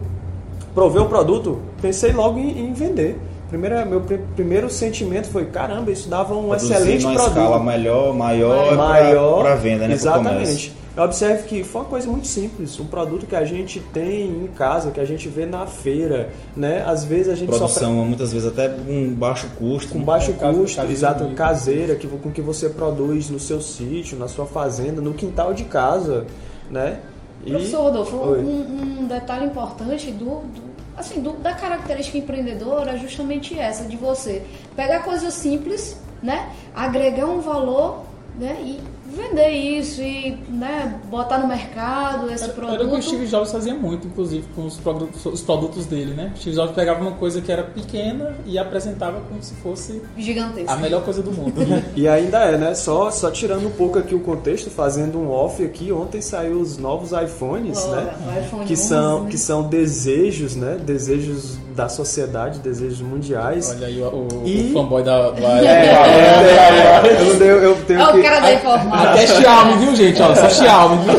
provei 0.74 1.00
o 1.04 1.06
produto, 1.08 1.60
pensei 1.80 2.12
logo 2.12 2.40
em, 2.40 2.70
em 2.70 2.74
vender. 2.74 3.20
Primeiro, 3.54 3.86
meu 3.88 4.02
pri- 4.02 4.20
primeiro 4.36 4.68
sentimento 4.68 5.28
foi, 5.28 5.46
caramba, 5.46 5.92
isso 5.92 6.10
dava 6.10 6.36
um 6.36 6.48
Produzir 6.48 6.74
excelente 6.74 7.04
numa 7.04 7.14
produto 7.14 7.38
escala 7.38 7.64
melhor, 7.64 8.12
maior, 8.16 8.76
maior 8.76 9.44
para 9.44 9.54
venda, 9.56 9.88
né? 9.88 9.94
Exatamente. 9.94 10.74
Eu 10.98 11.04
observo 11.04 11.44
que 11.44 11.64
foi 11.64 11.82
uma 11.82 11.88
coisa 11.88 12.08
muito 12.10 12.26
simples, 12.26 12.80
um 12.80 12.86
produto 12.86 13.28
que 13.28 13.36
a 13.36 13.46
gente 13.46 13.80
tem 13.80 14.26
em 14.28 14.48
casa, 14.58 14.90
que 14.90 15.00
a 15.00 15.06
gente 15.06 15.28
vê 15.30 15.46
na 15.46 15.68
feira, 15.68 16.30
né? 16.58 16.84
Às 16.88 17.04
vezes 17.04 17.30
a 17.30 17.36
gente 17.36 17.52
só 17.52 17.58
Produção, 17.60 17.94
muitas 18.06 18.34
vezes 18.34 18.48
até 18.48 18.70
com 18.70 19.14
baixo 19.14 19.48
custo. 19.56 19.94
com 19.94 20.02
baixo 20.02 20.32
É, 20.32 20.34
custo, 20.52 20.82
exato, 20.82 21.28
caseira, 21.36 21.94
que, 21.94 22.08
com 22.08 22.32
que 22.32 22.42
você 22.42 22.70
produz 22.70 23.30
no 23.30 23.40
seu 23.40 23.62
sítio, 23.62 24.18
na 24.18 24.28
sua 24.28 24.48
fazenda, 24.48 25.00
no 25.00 25.14
quintal 25.14 25.54
de 25.54 25.66
casa, 25.66 26.26
né? 26.72 26.98
E- 27.46 27.52
Professor 27.52 27.82
Rodolfo, 27.84 28.16
um, 28.16 29.02
um 29.02 29.06
detalhe 29.08 29.46
importante 29.46 30.10
do, 30.12 30.26
do- 30.26 30.63
assim, 30.98 31.22
do- 31.22 31.34
da 31.34 31.54
característica 31.54 32.18
empreendedora 32.18 32.92
é 32.94 32.98
justamente 32.98 33.58
essa, 33.58 33.86
de 33.86 33.98
você 33.98 34.44
pegar 34.76 35.00
coisas 35.04 35.34
simples, 35.34 35.98
né? 36.22 36.50
Agregar 36.76 37.26
um 37.26 37.40
valor, 37.42 38.04
né? 38.40 38.58
E 38.62 38.80
vender 39.14 39.50
isso 39.50 40.02
e 40.02 40.38
né, 40.50 41.00
botar 41.10 41.38
no 41.40 41.48
mercado 41.48 42.30
esse 42.32 42.44
Era, 42.46 42.54
produto. 42.54 42.74
era 42.76 42.86
o 42.86 42.90
que 42.92 42.96
o 42.98 43.02
Steve 43.02 43.28
Jobs 43.28 43.52
fazia 43.52 43.74
muito, 43.74 44.08
inclusive, 44.08 44.46
com 44.56 44.66
os 44.66 44.78
produtos, 44.78 45.26
os 45.26 45.42
produtos 45.42 45.86
dele, 45.86 46.14
né? 46.14 46.32
O 46.36 46.40
Steve 46.40 46.56
Jobs 46.56 46.76
pegava 46.76 47.02
uma 47.02 47.12
coisa 47.14 47.42
que 47.42 47.52
era 47.52 47.64
pequena 47.64 48.36
e 48.46 48.58
apresentava 48.58 49.22
como 49.22 49.42
se 49.42 49.54
fosse 49.56 50.02
Gigantesco. 50.18 50.72
a 50.72 50.78
melhor 50.78 51.04
coisa 51.04 51.22
do 51.22 51.32
mundo. 51.32 51.54
E 51.96 52.08
ainda 52.08 52.40
é, 52.40 52.58
né? 52.58 52.74
Só, 52.76 53.12
só 53.12 53.30
tirando 53.30 53.68
um 53.68 53.72
pouco 53.72 54.00
aqui 54.00 54.16
o 54.16 54.20
contexto, 54.20 54.70
fazendo 54.70 55.20
um 55.20 55.30
off 55.30 55.64
aqui, 55.64 55.92
ontem 55.92 56.22
saiu 56.22 56.60
os 56.60 56.78
novos 56.78 57.12
iPhones, 57.12 57.78
Olha, 57.86 58.02
né? 58.02 58.14
o 58.28 58.40
iPhone 58.46 58.66
Que 58.66 58.74
11, 58.74 58.84
são, 58.84 59.24
né? 59.24 59.30
que 59.32 59.38
são 59.38 59.64
desejos, 59.70 60.56
né? 60.56 60.78
Desejos 60.84 61.58
da 61.76 61.90
sociedade, 61.90 62.60
desejos 62.60 63.02
mundiais. 63.02 63.72
Olha 63.76 63.88
aí 63.88 64.02
o, 64.02 64.06
o, 64.06 64.42
E- 64.46 64.70
o 64.70 64.74
fanboy 64.74 65.04
da, 65.04 65.32
do 65.32 65.42
É, 65.44 67.22
eu, 67.22 67.26
não 67.26 67.38
tenho- 67.40 67.52
eu 67.58 67.76
tenho 67.86 68.00
É 68.00 68.08
o 68.10 68.14
que, 68.14 68.22
cara 68.24 68.40
da 68.40 68.54
informática. 68.54 69.10
Até 69.12 69.28
Xiaomi, 69.28 69.74
viu, 69.86 69.96
gente? 69.96 70.22
Ó, 70.22 70.36
só 70.36 70.50
Xiaomi, 70.50 70.98
viu? 71.04 71.14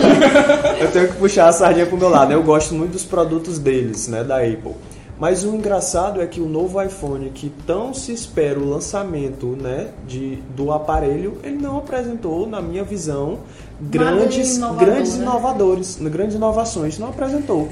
eu 0.80 0.90
tenho 0.92 1.08
que 1.08 1.14
puxar 1.14 1.48
a 1.48 1.52
sardinha 1.52 1.86
pro 1.86 1.96
meu 1.96 2.08
lado. 2.08 2.28
né? 2.28 2.34
Eu 2.34 2.42
gosto 2.42 2.74
muito 2.74 2.92
dos 2.92 3.04
produtos 3.04 3.58
deles, 3.58 4.08
né? 4.08 4.22
Da 4.24 4.38
Apple. 4.38 4.72
Mas 5.18 5.44
o 5.44 5.54
engraçado 5.54 6.20
é 6.20 6.26
que 6.26 6.40
o 6.40 6.46
novo 6.48 6.82
iPhone, 6.82 7.30
que 7.30 7.48
tão 7.66 7.94
se 7.94 8.12
espera 8.12 8.58
o 8.58 8.68
lançamento 8.68 9.46
né, 9.60 9.86
de, 10.08 10.36
do 10.56 10.72
aparelho, 10.72 11.38
ele 11.44 11.56
não 11.56 11.78
apresentou, 11.78 12.48
na 12.48 12.60
minha 12.60 12.82
visão, 12.82 13.38
grandes, 13.80 14.56
inovador, 14.56 14.84
grandes 14.86 15.16
né? 15.16 15.22
inovadores, 15.24 15.98
grandes 16.00 16.34
inovações. 16.34 16.98
Não 16.98 17.08
apresentou. 17.10 17.68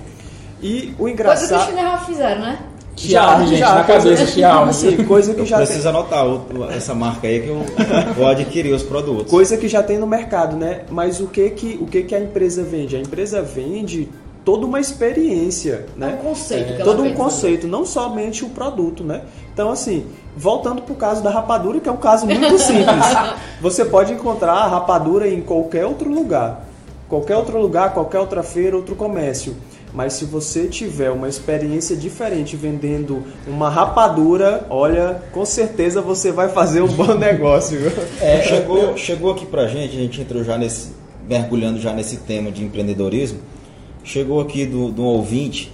E 0.63 0.69
o 0.69 0.73
Coisa 0.73 0.95
que 0.97 1.03
os 1.03 1.11
engraçado. 1.11 1.67
chineses 1.67 2.07
fizeram, 2.07 2.41
né? 2.43 2.59
Xiaomi, 3.09 3.47
gente, 3.49 3.61
na 3.61 3.85
cabeça, 3.85 4.27
Xiaomi. 4.27 4.71
Assim, 4.71 4.97
coisa 5.05 5.35
que 5.35 5.45
já 5.45 5.57
tem. 5.59 5.67
Precisa 5.67 5.89
anotar 5.91 6.27
o- 6.27 6.43
o- 6.55 6.71
essa 6.71 6.95
marca 6.95 7.27
aí 7.27 7.41
que 7.41 7.49
eu 7.49 7.65
vou 8.17 8.27
adquirir 8.27 8.73
os 8.73 8.83
produtos. 8.83 9.31
Coisa 9.31 9.57
que 9.57 9.69
já 9.69 9.83
tem 9.83 9.99
no 9.99 10.07
mercado, 10.07 10.57
né? 10.57 10.83
Mas 10.91 11.21
o 11.21 11.27
que 11.27 11.51
que, 11.51 11.79
o 11.81 11.87
que 11.87 12.03
que 12.03 12.15
a 12.15 12.21
empresa 12.21 12.63
vende? 12.63 12.97
A 12.97 13.01
empresa 13.01 13.43
vende 13.43 14.09
toda 14.45 14.67
uma 14.67 14.81
experiência, 14.81 15.87
né? 15.97 16.11
É 16.11 16.15
um 16.21 16.29
conceito 16.29 16.67
que 16.67 16.83
ela 16.83 16.85
Todo 16.85 17.01
um 17.01 17.05
vende. 17.05 17.17
conceito, 17.17 17.67
não 17.69 17.85
somente 17.85 18.45
o 18.45 18.49
produto, 18.49 19.05
né? 19.05 19.23
Então, 19.53 19.71
assim, 19.71 20.07
voltando 20.37 20.83
pro 20.83 20.95
caso 20.95 21.23
da 21.23 21.31
rapadura, 21.31 21.79
que 21.81 21.89
é 21.89 21.93
um 21.93 21.97
caso 21.97 22.27
muito 22.27 22.59
simples. 22.59 22.87
Você 23.61 23.85
pode 23.85 24.13
encontrar 24.13 24.53
a 24.55 24.67
rapadura 24.67 25.29
em 25.29 25.41
qualquer 25.41 25.87
outro 25.87 26.13
lugar. 26.13 26.67
Qualquer 27.09 27.37
outro 27.37 27.61
lugar, 27.61 27.93
qualquer 27.93 28.19
outra 28.19 28.43
feira, 28.43 28.75
outro 28.75 28.97
comércio. 28.97 29.55
Mas 29.95 30.15
se 30.15 30.25
você 30.25 30.67
tiver 30.69 31.11
uma 31.11 31.29
experiência 31.29 31.95
diferente 31.95 32.57
vendendo 32.57 33.23
uma 33.47 33.69
rapadura, 33.69 34.67
olha, 34.71 35.23
com 35.33 35.45
certeza 35.45 36.01
você 36.01 36.33
vai 36.33 36.49
fazer 36.49 36.81
um 36.81 36.89
bom 36.89 37.13
negócio. 37.19 37.79
É, 38.21 38.43
chegou, 38.43 38.97
chegou 38.97 39.33
aqui 39.33 39.45
pra 39.45 39.67
gente, 39.67 39.95
a 39.97 40.01
gente 40.01 40.21
entrou 40.21 40.43
já 40.43 40.57
nesse, 40.57 40.93
mergulhando 41.29 41.79
já 41.79 41.93
nesse 41.93 42.17
tema 42.17 42.51
de 42.51 42.65
empreendedorismo. 42.65 43.39
Chegou 44.03 44.41
aqui 44.41 44.65
do, 44.65 44.91
do 44.91 45.05
ouvinte 45.05 45.71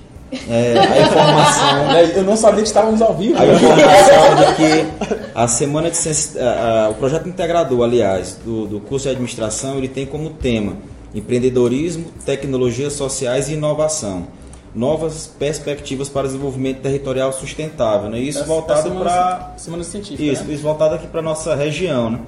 é, 0.50 0.74
a 0.78 1.00
informação 1.00 1.90
É, 1.96 2.18
Eu 2.18 2.24
não 2.24 2.36
sabia 2.36 2.60
que 2.62 2.66
estávamos 2.68 3.00
ao 3.00 3.14
vivo. 3.14 3.38
A 3.38 3.46
informação 3.46 4.36
de 4.36 4.54
que 4.56 5.32
a 5.34 5.46
semana 5.48 5.90
de 5.90 5.96
ciência, 5.96 6.42
a- 6.42 6.86
a- 6.86 6.90
o 6.90 6.94
projeto 6.94 7.28
integrador, 7.28 7.82
aliás, 7.84 8.36
do, 8.44 8.66
do 8.66 8.80
curso 8.80 9.04
de 9.04 9.10
administração, 9.12 9.78
ele 9.78 9.88
tem 9.88 10.04
como 10.04 10.28
tema 10.30 10.74
empreendedorismo, 11.14 12.06
tecnologias 12.24 12.92
sociais 12.92 13.48
e 13.48 13.54
inovação. 13.54 14.26
Novas 14.74 15.26
perspectivas 15.38 16.08
para 16.08 16.26
desenvolvimento 16.26 16.80
territorial 16.82 17.32
sustentável, 17.32 18.10
né? 18.10 18.18
Isso 18.20 18.38
Essa- 18.40 18.46
voltado 18.46 18.90
para 18.92 19.54
Semana 19.56 19.82
científica. 19.82 20.22
isso, 20.22 20.44
né? 20.44 20.54
isso 20.54 20.62
voltado 20.62 20.94
aqui 20.94 21.06
para 21.06 21.22
nossa 21.22 21.54
região, 21.54 22.10
né? 22.10 22.20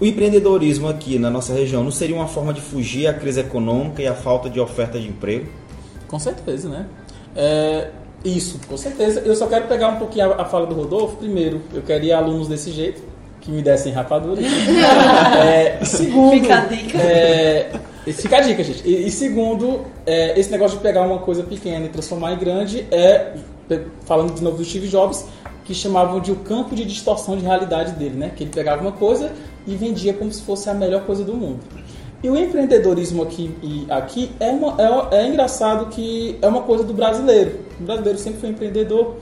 O 0.00 0.06
empreendedorismo 0.06 0.88
aqui 0.88 1.18
na 1.18 1.28
nossa 1.28 1.52
região 1.52 1.82
não 1.82 1.90
seria 1.90 2.14
uma 2.14 2.28
forma 2.28 2.54
de 2.54 2.60
fugir 2.60 3.08
à 3.08 3.12
crise 3.14 3.40
econômica 3.40 4.00
e 4.00 4.06
à 4.06 4.14
falta 4.14 4.48
de 4.48 4.60
oferta 4.60 4.98
de 4.98 5.08
emprego? 5.08 5.46
Com 6.06 6.20
certeza, 6.20 6.68
né? 6.68 6.86
É, 7.34 7.88
isso, 8.24 8.60
com 8.68 8.76
certeza. 8.76 9.20
Eu 9.26 9.34
só 9.34 9.48
quero 9.48 9.66
pegar 9.66 9.88
um 9.88 9.96
pouquinho 9.96 10.32
a, 10.32 10.42
a 10.42 10.44
fala 10.44 10.66
do 10.66 10.74
Rodolfo. 10.76 11.16
Primeiro, 11.16 11.60
eu 11.74 11.82
queria 11.82 12.16
alunos 12.16 12.46
desse 12.46 12.70
jeito, 12.70 13.02
que 13.40 13.50
me 13.50 13.60
dessem 13.60 13.92
rapadura. 13.92 14.40
É, 15.36 15.84
segundo, 15.84 16.30
Fica 16.32 16.58
a 16.58 16.60
dica. 16.66 16.98
é, 16.98 17.70
e 18.06 18.12
fica 18.12 18.38
a 18.38 18.40
dica, 18.40 18.62
gente. 18.62 18.86
E, 18.86 19.06
e 19.06 19.10
segundo, 19.10 19.84
é, 20.06 20.38
esse 20.38 20.50
negócio 20.50 20.76
de 20.78 20.82
pegar 20.82 21.02
uma 21.02 21.18
coisa 21.18 21.42
pequena 21.42 21.86
e 21.86 21.88
transformar 21.88 22.32
em 22.32 22.38
grande 22.38 22.86
é, 22.90 23.34
falando 24.04 24.34
de 24.34 24.42
novo 24.42 24.56
do 24.56 24.64
Steve 24.64 24.88
Jobs, 24.88 25.26
que 25.64 25.74
chamavam 25.74 26.20
de 26.20 26.32
o 26.32 26.36
campo 26.36 26.74
de 26.74 26.84
distorção 26.84 27.36
de 27.36 27.44
realidade 27.44 27.92
dele, 27.92 28.16
né? 28.16 28.32
Que 28.34 28.44
ele 28.44 28.50
pegava 28.50 28.80
uma 28.80 28.92
coisa 28.92 29.32
e 29.66 29.76
vendia 29.76 30.14
como 30.14 30.32
se 30.32 30.42
fosse 30.42 30.70
a 30.70 30.74
melhor 30.74 31.04
coisa 31.04 31.22
do 31.22 31.34
mundo. 31.34 31.60
E 32.22 32.28
o 32.28 32.36
empreendedorismo 32.36 33.22
aqui, 33.22 33.54
e 33.62 33.86
aqui 33.90 34.30
é, 34.40 34.50
uma, 34.50 34.74
é, 35.12 35.18
é 35.18 35.28
engraçado 35.28 35.86
que 35.86 36.36
é 36.40 36.48
uma 36.48 36.62
coisa 36.62 36.82
do 36.82 36.94
brasileiro. 36.94 37.60
O 37.78 37.84
brasileiro 37.84 38.18
sempre 38.18 38.40
foi 38.40 38.48
empreendedor. 38.48 39.16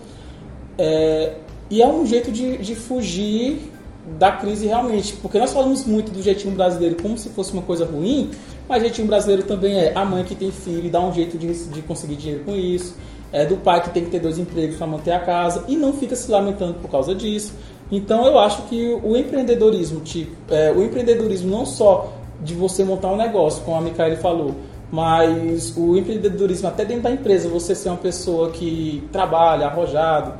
É, 0.78 1.34
e 1.68 1.82
é 1.82 1.86
um 1.86 2.06
jeito 2.06 2.30
de, 2.30 2.56
de 2.58 2.74
fugir 2.74 3.72
da 4.18 4.32
crise 4.32 4.66
realmente. 4.66 5.14
Porque 5.14 5.38
nós 5.38 5.52
falamos 5.52 5.84
muito 5.84 6.12
do 6.12 6.22
jeitinho 6.22 6.54
brasileiro 6.54 6.96
como 7.02 7.18
se 7.18 7.28
fosse 7.30 7.52
uma 7.52 7.62
coisa 7.62 7.84
ruim, 7.84 8.30
mas 8.68 8.82
jeitinho 8.82 9.06
brasileiro 9.06 9.42
também 9.44 9.78
é 9.78 9.92
a 9.94 10.04
mãe 10.04 10.24
que 10.24 10.34
tem 10.34 10.50
filho 10.50 10.86
e 10.86 10.90
dá 10.90 11.00
um 11.00 11.12
jeito 11.12 11.38
de, 11.38 11.52
de 11.68 11.82
conseguir 11.82 12.16
dinheiro 12.16 12.44
com 12.44 12.54
isso. 12.54 12.96
É 13.32 13.44
do 13.44 13.56
pai 13.56 13.82
que 13.82 13.90
tem 13.90 14.04
que 14.04 14.10
ter 14.10 14.20
dois 14.20 14.38
empregos 14.38 14.76
para 14.76 14.86
manter 14.86 15.12
a 15.12 15.20
casa 15.20 15.64
e 15.68 15.76
não 15.76 15.92
fica 15.92 16.14
se 16.14 16.30
lamentando 16.30 16.74
por 16.74 16.90
causa 16.90 17.14
disso. 17.14 17.52
Então 17.90 18.26
eu 18.26 18.38
acho 18.38 18.62
que 18.62 18.98
o 19.02 19.16
empreendedorismo, 19.16 20.00
tipo, 20.00 20.32
é, 20.48 20.72
o 20.72 20.82
empreendedorismo 20.82 21.50
não 21.50 21.66
só 21.66 22.12
de 22.40 22.54
você 22.54 22.84
montar 22.84 23.08
um 23.08 23.16
negócio, 23.16 23.62
como 23.64 23.76
a 23.76 23.80
Micaele 23.80 24.16
falou, 24.16 24.54
mas 24.90 25.76
o 25.76 25.96
empreendedorismo 25.96 26.68
até 26.68 26.84
dentro 26.84 27.04
da 27.04 27.10
empresa, 27.10 27.48
você 27.48 27.74
ser 27.74 27.88
uma 27.88 27.98
pessoa 27.98 28.50
que 28.50 29.06
trabalha, 29.12 29.66
arrojado, 29.66 30.34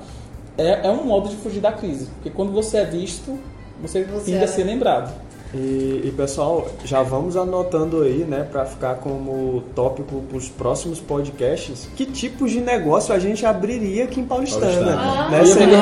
é, 0.57 0.87
é 0.87 0.91
um 0.91 1.05
modo 1.05 1.29
de 1.29 1.37
fugir 1.37 1.61
da 1.61 1.73
crise. 1.73 2.07
Porque 2.17 2.31
quando 2.31 2.53
você 2.53 2.79
é 2.79 2.85
visto, 2.85 3.39
você, 3.81 4.05
Você 4.05 4.25
tende 4.33 4.39
a 4.39 4.43
é- 4.43 4.47
ser 4.47 4.65
lembrado. 4.65 5.12
E, 5.55 6.03
e, 6.05 6.15
pessoal, 6.17 6.67
já 6.85 7.03
vamos 7.03 7.37
anotando 7.37 8.03
aí, 8.03 8.25
né, 8.29 8.47
para 8.51 8.67
ficar 8.67 8.97
como 8.97 9.63
tópico 9.75 10.21
para 10.29 10.37
os 10.37 10.49
próximos 10.49 10.99
podcasts, 11.01 11.89
que 11.97 12.05
tipos 12.05 12.51
de 12.51 12.61
negócio 12.61 13.15
a 13.15 13.19
gente 13.19 13.47
abriria 13.47 14.05
aqui 14.05 14.21
em 14.21 14.25
Paulistana. 14.25 14.67
Paulistana. 14.67 15.01
Ah. 15.01 15.31
né? 15.31 15.41
Eu 15.41 15.47
ia 15.47 15.53
Seria 15.55 15.79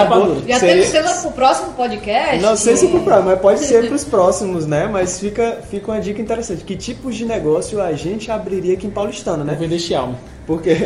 Já 0.46 0.58
seria- 0.58 0.74
temos 0.74 0.90
tema 0.90 1.22
pro 1.22 1.30
próximo 1.32 1.72
podcast? 1.72 2.42
Não 2.42 2.56
sei 2.56 2.76
se 2.76 2.88
pro 2.88 3.00
próximo, 3.00 3.30
mas 3.30 3.40
pode 3.40 3.60
ser 3.60 3.86
para 3.88 3.96
os 3.96 4.04
próximos, 4.04 4.66
né? 4.66 4.86
Mas 4.86 5.18
fica, 5.18 5.58
fica 5.70 5.90
uma 5.90 6.00
dica 6.00 6.20
interessante. 6.20 6.62
Que 6.62 6.76
tipos 6.76 7.16
de 7.16 7.24
negócio 7.24 7.80
a 7.80 7.92
gente 7.94 8.30
abriria 8.30 8.74
aqui 8.74 8.86
em 8.86 8.90
Paulistana, 8.90 9.38
Vou 9.38 9.46
né? 9.46 9.56
vender 9.58 9.78
Xiaomi. 9.78 10.14
Porque, 10.46 10.76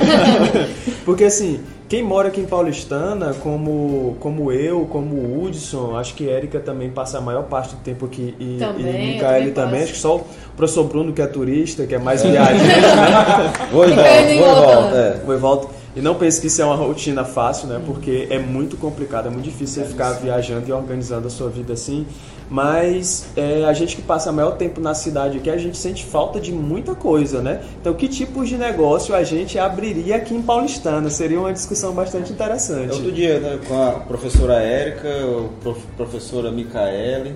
porque 1.05 1.25
assim, 1.25 1.61
quem 1.89 2.03
mora 2.03 2.29
aqui 2.29 2.41
em 2.41 2.47
Paulistana, 2.47 3.35
como, 3.43 4.17
como 4.21 4.53
eu, 4.53 4.87
como 4.87 5.17
o 5.17 5.45
Hudson, 5.45 5.97
acho 5.97 6.15
que 6.15 6.29
Érica 6.29 6.61
também 6.61 6.91
passa 6.91 7.17
a 7.17 7.21
maior 7.21 7.45
parte 7.45 7.75
do 7.75 7.81
tempo 7.81 8.05
aqui 8.05 8.35
e, 8.39 8.59
Também, 8.59 8.87
e 8.87 9.13
Micaele 9.15 9.53
também 9.53 9.53
também, 9.53 9.71
passo. 9.81 9.85
acho 9.85 9.93
que 9.95 9.99
só 9.99 10.17
o 10.17 10.27
professor 10.55 10.85
Bruno 10.85 11.13
que 11.15 11.23
é 11.23 11.27
turista, 11.27 11.87
que 11.87 11.95
é 11.95 11.99
mais 11.99 12.23
viajante, 12.23 12.63
né? 12.65 13.53
Vou 13.73 13.89
e 13.89 13.93
volto. 13.95 14.95
É. 14.95 15.21
Vou 15.25 15.35
e 15.35 15.39
volto. 15.39 15.71
E 15.97 16.01
não 16.01 16.15
pense 16.15 16.41
que 16.41 16.47
isso 16.47 16.61
é 16.61 16.65
uma 16.65 16.77
rotina 16.77 17.25
fácil, 17.25 17.69
né? 17.69 17.81
Porque 17.85 18.29
é 18.31 18.39
muito 18.39 18.77
complicado, 18.77 19.27
é 19.29 19.31
muito 19.31 19.45
difícil 19.45 19.83
você 19.83 19.89
ficar 19.89 20.13
viajando 20.13 20.69
e 20.69 20.73
organizando 20.73 21.27
a 21.27 21.31
sua 21.31 21.49
vida 21.49 21.73
assim. 21.73 22.07
Mas 22.51 23.27
é, 23.37 23.65
a 23.67 23.73
gente 23.75 23.95
que 23.95 24.01
passa 24.01 24.33
maior 24.33 24.53
tempo 24.53 24.81
na 24.81 24.95
cidade 24.95 25.37
aqui, 25.37 25.51
a 25.51 25.59
gente 25.59 25.77
sente 25.77 26.05
falta 26.07 26.41
de 26.41 26.51
muita 26.51 26.95
coisa, 26.95 27.43
né? 27.43 27.61
Então, 27.81 27.93
que 27.93 28.09
tipos 28.09 28.49
de 28.49 28.57
negócio 28.57 29.15
a 29.15 29.23
gente 29.23 29.59
abriria 29.59 30.17
aqui 30.17 30.35
em 30.35 30.41
Paulistana? 30.41 31.11
Seria 31.11 31.39
uma 31.39 31.53
discussão 31.53 31.93
bastante 31.93 32.33
interessante. 32.33 32.93
Outro 32.93 33.13
dia, 33.13 33.39
né, 33.39 33.59
com 33.69 33.83
a 33.83 33.91
professora 33.93 34.55
Érica, 34.63 35.09
o 35.27 35.51
prof- 35.61 35.85
professora 35.97 36.51
Micaele, 36.51 37.35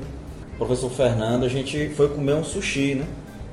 o 0.55 0.59
professor 0.65 0.91
Fernando, 0.91 1.45
a 1.45 1.49
gente 1.49 1.91
foi 1.91 2.09
comer 2.09 2.35
um 2.35 2.45
sushi, 2.45 2.95
né? 2.95 3.05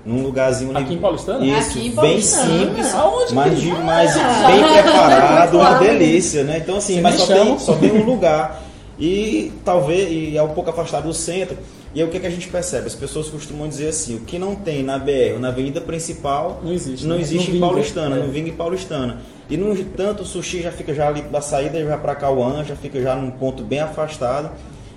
Num 0.05 0.23
lugarzinho 0.23 0.75
Aqui 0.77 0.93
em 0.93 0.97
Paulistana? 0.97 1.45
Isso, 1.45 1.71
Aqui 1.71 1.79
em 1.79 1.83
bem 1.89 1.93
Paulistana. 1.95 2.47
simples, 2.57 2.95
Aonde 2.95 3.35
mas, 3.35 3.59
de, 3.61 3.69
mas 3.71 4.13
bem 4.15 4.63
preparado, 4.81 5.57
uma 5.57 5.73
delícia, 5.77 6.43
né? 6.45 6.59
Então 6.59 6.77
assim, 6.77 6.95
Você 6.95 7.01
mas 7.01 7.15
só 7.15 7.33
tem, 7.33 7.59
só 7.59 7.75
tem 7.75 7.91
um 7.91 8.05
lugar. 8.05 8.63
E 8.99 9.51
talvez, 9.63 10.12
e 10.12 10.38
é 10.38 10.43
um 10.43 10.49
pouco 10.49 10.69
afastado 10.69 11.03
do 11.07 11.13
centro. 11.13 11.57
E 11.95 12.01
aí 12.01 12.07
o 12.07 12.12
que, 12.12 12.19
que 12.19 12.27
a 12.27 12.29
gente 12.29 12.47
percebe? 12.49 12.85
As 12.88 12.93
pessoas 12.95 13.29
costumam 13.29 13.67
dizer 13.67 13.88
assim, 13.88 14.15
o 14.17 14.19
que 14.19 14.38
não 14.38 14.53
tem 14.55 14.83
na 14.83 14.99
BR 14.99 15.33
ou 15.33 15.39
na 15.39 15.47
avenida 15.47 15.81
principal 15.81 16.59
Não 16.63 16.71
existe, 16.71 17.07
não 17.07 17.15
né? 17.15 17.21
existe 17.21 17.49
em 17.51 17.59
Paulistana, 17.59 18.17
é. 18.17 18.19
no 18.19 18.31
Vinga 18.31 18.49
e 18.49 18.51
Paulistana. 18.51 19.17
E 19.49 19.57
no 19.57 19.75
tanto 19.85 20.21
o 20.21 20.25
sushi 20.25 20.62
já 20.62 20.71
fica 20.71 20.93
já 20.93 21.07
ali 21.07 21.21
da 21.23 21.41
saída, 21.41 21.83
já 21.83 21.97
para 21.97 22.13
Cauã, 22.13 22.63
já 22.63 22.75
fica 22.75 23.01
já 23.01 23.15
num 23.15 23.31
ponto 23.31 23.63
bem 23.63 23.79
afastado. 23.79 24.51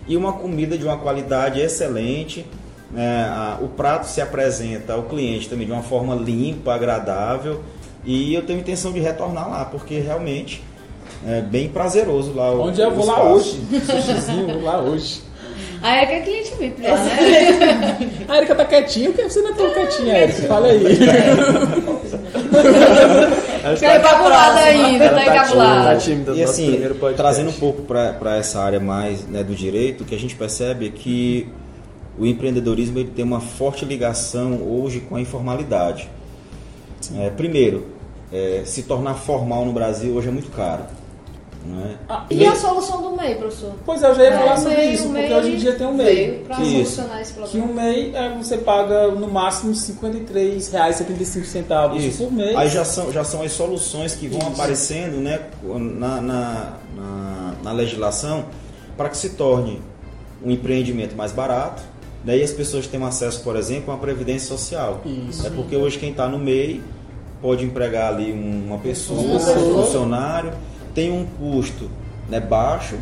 E 0.07 0.17
uma 0.17 0.35
comida 0.35 0.77
de 0.77 0.85
uma 0.85 0.99
qualidade 0.99 1.61
excelente. 1.61 2.45
né? 2.91 3.25
A- 3.25 3.59
o 3.63 3.69
prato 3.69 4.07
se 4.07 4.21
apresenta 4.21 4.93
ao 4.93 5.05
cliente 5.05 5.49
também 5.49 5.65
de 5.67 5.73
uma 5.73 5.83
forma 5.83 6.15
limpa, 6.15 6.75
agradável. 6.75 7.63
E 8.05 8.35
eu 8.35 8.43
tenho 8.43 8.59
intenção 8.59 8.93
de 8.93 9.01
retornar 9.01 9.49
lá, 9.49 9.65
porque 9.65 9.99
realmente 10.01 10.63
é 11.27 11.41
bem 11.41 11.69
prazeroso 11.69 12.33
lá. 12.35 12.51
o- 12.53 12.69
Onde 12.69 12.81
eu 12.81 12.89
o 12.89 12.95
vou 12.95 13.07
lá 13.07 13.23
hoje? 13.33 13.61
Sushizinho, 13.85 14.49
vou 14.55 14.63
lá 14.63 14.81
hoje. 14.81 15.21
A 15.83 15.97
Erika 15.97 16.13
é 16.13 16.21
cliente 16.21 16.55
VIP 16.61 16.81
né? 16.83 16.91
A 18.29 18.37
Erika 18.37 18.55
tá 18.55 18.65
quietinha, 18.65 19.11
por 19.11 19.17
que 19.17 19.29
você 19.29 19.41
não 19.43 19.51
é 19.51 19.55
tão 19.55 19.71
quietinha, 19.73 20.19
Erika? 20.19 20.43
Fala 20.43 20.67
aí. 20.69 20.97
Fica 23.77 23.97
encabulada 23.97 24.61
ainda, 24.61 25.05
ela 25.05 25.19
tá 25.19 25.25
tá 25.25 25.35
encabulada. 25.37 25.91
Tá 25.91 25.97
tímida 25.97 26.33
E 26.35 26.43
assim, 26.43 26.81
trazendo 27.17 27.51
um 27.51 27.55
pouco 27.55 27.83
para 27.83 28.37
essa 28.37 28.61
área 28.61 28.81
mais 28.81 29.27
né, 29.27 29.43
do 29.43 29.55
direito, 29.55 30.03
o 30.03 30.05
que 30.05 30.15
a 30.15 30.19
gente 30.19 30.35
percebe 30.35 30.87
é 30.87 30.91
que 30.91 31.49
o 32.19 32.27
empreendedorismo 32.27 32.99
ele 32.99 33.11
tem 33.15 33.25
uma 33.25 33.41
forte 33.41 33.85
ligação 33.85 34.61
hoje 34.63 35.01
com 35.01 35.17
a 35.17 35.21
informalidade. 35.21 36.09
É, 37.19 37.31
primeiro, 37.31 37.87
é, 38.33 38.63
se 38.65 38.83
tornar 38.85 39.15
formal 39.15 39.65
no 39.65 39.73
Brasil 39.73 40.15
hoje 40.15 40.29
é 40.29 40.31
muito 40.31 40.51
caro. 40.51 40.85
Não 41.65 41.81
é? 41.85 41.95
Ah, 42.09 42.27
E 42.29 42.45
a 42.45 42.57
solução 42.57 43.01
do 43.03 43.17
MEI, 43.17 43.37
professor? 43.37 43.73
Pois 43.87 44.03
é, 44.03 44.11
eu 44.11 44.15
já 44.17 44.25
ia 44.25 44.37
falar 44.39 44.55
o 44.55 44.59
sobre 44.59 44.77
MEI- 44.77 44.93
isso, 44.95 45.05
o 45.05 45.07
porque 45.07 45.21
MEI 45.23 45.33
hoje 45.35 45.53
em 45.53 45.57
dia 45.57 45.73
tem 45.75 45.87
um 45.87 45.95
MEI. 45.95 46.45
Isso. 46.51 46.65
solucionar 46.97 47.21
esse 47.21 47.33
Que 47.35 47.39
problema. 47.41 47.67
um 47.67 47.73
MEI 47.75 48.13
é, 48.17 48.37
você 48.37 48.59
paga 48.59 49.09
no 49.13 49.29
máximo 49.31 49.71
R$ 49.73 49.79
53,75 49.79 51.97
Isso. 51.97 52.25
por 52.25 52.33
mês. 52.33 52.57
Aí 52.57 52.69
já 52.69 52.85
são, 52.85 53.13
já 53.13 53.25
são 53.25 53.43
as 53.43 53.53
soluções 53.53 54.15
que 54.15 54.29
vão 54.29 54.41
aparecendo 54.49 55.17
né, 55.19 55.41
na, 55.63 56.21
na, 56.21 56.73
na, 56.97 57.55
na 57.63 57.73
legislação 57.73 58.45
para 58.97 59.09
que 59.09 59.17
se 59.17 59.31
torne 59.31 59.81
um 60.45 60.51
empreendimento 60.51 61.17
mais 61.17 61.33
barato. 61.33 61.83
Daí 62.25 62.43
as 62.43 62.53
pessoas 62.53 62.87
têm 62.87 63.03
acesso, 63.05 63.43
por 63.43 63.57
exemplo, 63.57 63.91
a 63.91 63.95
uma 63.95 64.01
previdência 64.01 64.47
social. 64.49 65.01
Isso. 65.05 65.47
É 65.47 65.51
porque 65.51 65.77
hoje 65.77 65.99
quem 65.99 66.11
está 66.11 66.29
no 66.29 66.39
MEI 66.39 66.81
pode 67.41 67.65
empregar 67.65 68.13
ali 68.15 68.33
uma 68.33 68.79
pessoa, 68.79 69.21
Uma 69.21 69.39
pessoa. 69.39 69.59
um 69.59 69.83
funcionário, 69.85 70.53
tem 70.95 71.11
um 71.11 71.25
custo 71.25 71.91
né, 72.29 72.41
baixo 72.41 72.97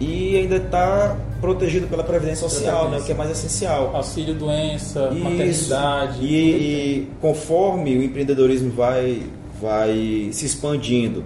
e 0.00 0.36
ainda 0.36 0.56
está 0.56 1.16
protegido 1.40 1.86
pela 1.86 2.04
Previdência 2.04 2.48
Social, 2.48 2.90
né, 2.90 2.98
o 2.98 3.02
que 3.02 3.12
é 3.12 3.14
mais 3.14 3.30
essencial. 3.30 3.94
Auxílio 3.94 4.34
doença, 4.34 5.08
Isso. 5.12 5.24
maternidade. 5.24 6.24
E, 6.24 6.34
e 6.36 7.08
conforme 7.20 7.96
o 7.96 8.02
empreendedorismo 8.02 8.70
vai, 8.72 9.22
vai 9.60 10.28
se 10.32 10.44
expandindo 10.44 11.24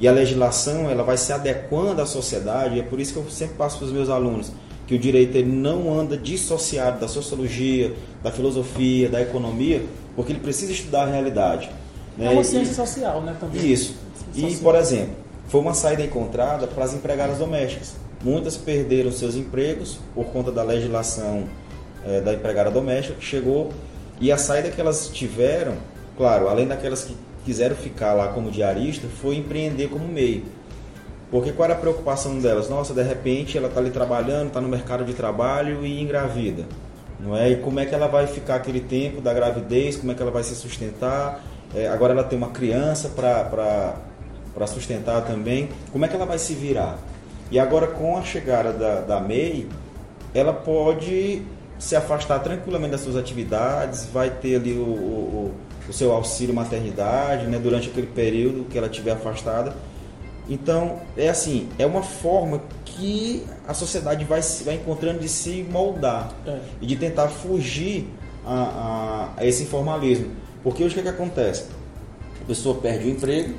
e 0.00 0.06
a 0.06 0.12
legislação 0.12 0.90
ela 0.90 1.02
vai 1.02 1.16
se 1.16 1.32
adequando 1.32 2.00
à 2.02 2.06
sociedade, 2.06 2.78
é 2.78 2.82
por 2.82 3.00
isso 3.00 3.12
que 3.12 3.18
eu 3.18 3.30
sempre 3.30 3.56
passo 3.56 3.78
para 3.78 3.86
os 3.86 3.92
meus 3.92 4.08
alunos 4.08 4.52
que 4.86 4.94
o 4.96 4.98
direito 4.98 5.36
ele 5.36 5.50
não 5.50 5.96
anda 5.96 6.16
dissociado 6.16 7.00
da 7.00 7.06
sociologia, 7.08 7.94
da 8.22 8.30
filosofia, 8.32 9.08
da 9.08 9.22
economia, 9.22 9.82
porque 10.16 10.32
ele 10.32 10.40
precisa 10.40 10.72
estudar 10.72 11.04
a 11.04 11.06
realidade. 11.06 11.70
É 12.18 12.24
né? 12.24 12.30
uma 12.30 12.42
E- 12.42 12.44
ciência 12.44 12.74
social, 12.74 13.22
né? 13.22 13.34
Também. 13.38 13.72
isso. 13.72 13.94
E, 14.34 14.56
por 14.56 14.74
exemplo, 14.74 15.14
foi 15.48 15.60
uma 15.60 15.74
saída 15.74 16.02
encontrada 16.02 16.66
para 16.66 16.84
as 16.84 16.94
empregadas 16.94 17.38
domésticas. 17.38 17.94
Muitas 18.22 18.56
perderam 18.56 19.10
seus 19.10 19.34
empregos 19.34 19.98
por 20.14 20.26
conta 20.26 20.52
da 20.52 20.62
legislação 20.62 21.44
eh, 22.04 22.20
da 22.20 22.32
empregada 22.32 22.70
doméstica 22.70 23.18
que 23.18 23.24
chegou 23.24 23.72
e 24.20 24.30
a 24.30 24.38
saída 24.38 24.70
que 24.70 24.80
elas 24.80 25.08
tiveram, 25.08 25.74
claro, 26.16 26.48
além 26.48 26.66
daquelas 26.66 27.04
que 27.04 27.16
quiseram 27.44 27.74
ficar 27.74 28.12
lá 28.12 28.28
como 28.28 28.50
diarista, 28.50 29.08
foi 29.20 29.36
empreender 29.36 29.88
como 29.88 30.06
meio. 30.06 30.44
Porque 31.30 31.50
qual 31.50 31.64
era 31.64 31.74
a 31.74 31.80
preocupação 31.80 32.38
delas? 32.38 32.68
Nossa, 32.68 32.92
de 32.92 33.02
repente 33.02 33.56
ela 33.56 33.66
está 33.66 33.80
ali 33.80 33.90
trabalhando, 33.90 34.48
está 34.48 34.60
no 34.60 34.68
mercado 34.68 35.04
de 35.04 35.14
trabalho 35.14 35.84
e 35.84 36.00
engravida. 36.00 36.64
Não 37.18 37.36
é? 37.36 37.50
E 37.50 37.56
como 37.56 37.80
é 37.80 37.86
que 37.86 37.94
ela 37.94 38.06
vai 38.06 38.26
ficar 38.26 38.56
aquele 38.56 38.80
tempo 38.80 39.20
da 39.20 39.32
gravidez? 39.32 39.96
Como 39.96 40.12
é 40.12 40.14
que 40.14 40.22
ela 40.22 40.30
vai 40.30 40.42
se 40.42 40.54
sustentar? 40.54 41.42
É, 41.74 41.88
agora 41.88 42.12
ela 42.12 42.24
tem 42.24 42.36
uma 42.36 42.50
criança 42.50 43.08
para 43.08 43.96
sustentar 44.66 45.22
também. 45.24 45.68
Como 45.92 46.04
é 46.04 46.08
que 46.08 46.14
ela 46.14 46.26
vai 46.26 46.38
se 46.38 46.54
virar? 46.54 46.98
E 47.50 47.58
agora 47.58 47.86
com 47.86 48.16
a 48.16 48.22
chegada 48.22 48.72
da, 48.72 49.00
da 49.00 49.20
MEI, 49.20 49.68
ela 50.34 50.52
pode 50.52 51.42
se 51.78 51.96
afastar 51.96 52.38
tranquilamente 52.38 52.92
das 52.92 53.00
suas 53.00 53.16
atividades, 53.16 54.06
vai 54.12 54.30
ter 54.30 54.56
ali 54.56 54.72
o, 54.74 54.82
o, 54.84 55.54
o- 55.88 55.92
seu 55.92 56.12
auxílio 56.12 56.54
maternidade 56.54 57.46
né, 57.46 57.58
durante 57.58 57.88
aquele 57.90 58.06
período 58.06 58.64
que 58.70 58.78
ela 58.78 58.86
estiver 58.86 59.10
afastada. 59.12 59.74
Então, 60.48 61.00
é 61.16 61.28
assim, 61.28 61.68
é 61.78 61.84
uma 61.84 62.02
forma 62.02 62.62
que 62.84 63.44
a 63.66 63.74
sociedade 63.74 64.24
vai, 64.24 64.40
vai 64.64 64.74
encontrando 64.76 65.18
de 65.20 65.28
se 65.28 65.66
moldar 65.70 66.32
É. 66.46 66.58
e 66.80 66.86
de 66.86 66.96
tentar 66.96 67.28
fugir 67.28 68.08
a, 68.46 68.54
a- 68.54 69.28
a 69.40 69.46
esse 69.46 69.64
informalismo. 69.64 70.30
Porque 70.62 70.82
hoje 70.84 70.94
o 70.94 70.96
que, 70.98 71.02
que 71.02 71.08
acontece? 71.08 71.64
A 72.40 72.44
pessoa 72.44 72.76
perde 72.76 73.06
o 73.08 73.10
emprego, 73.10 73.54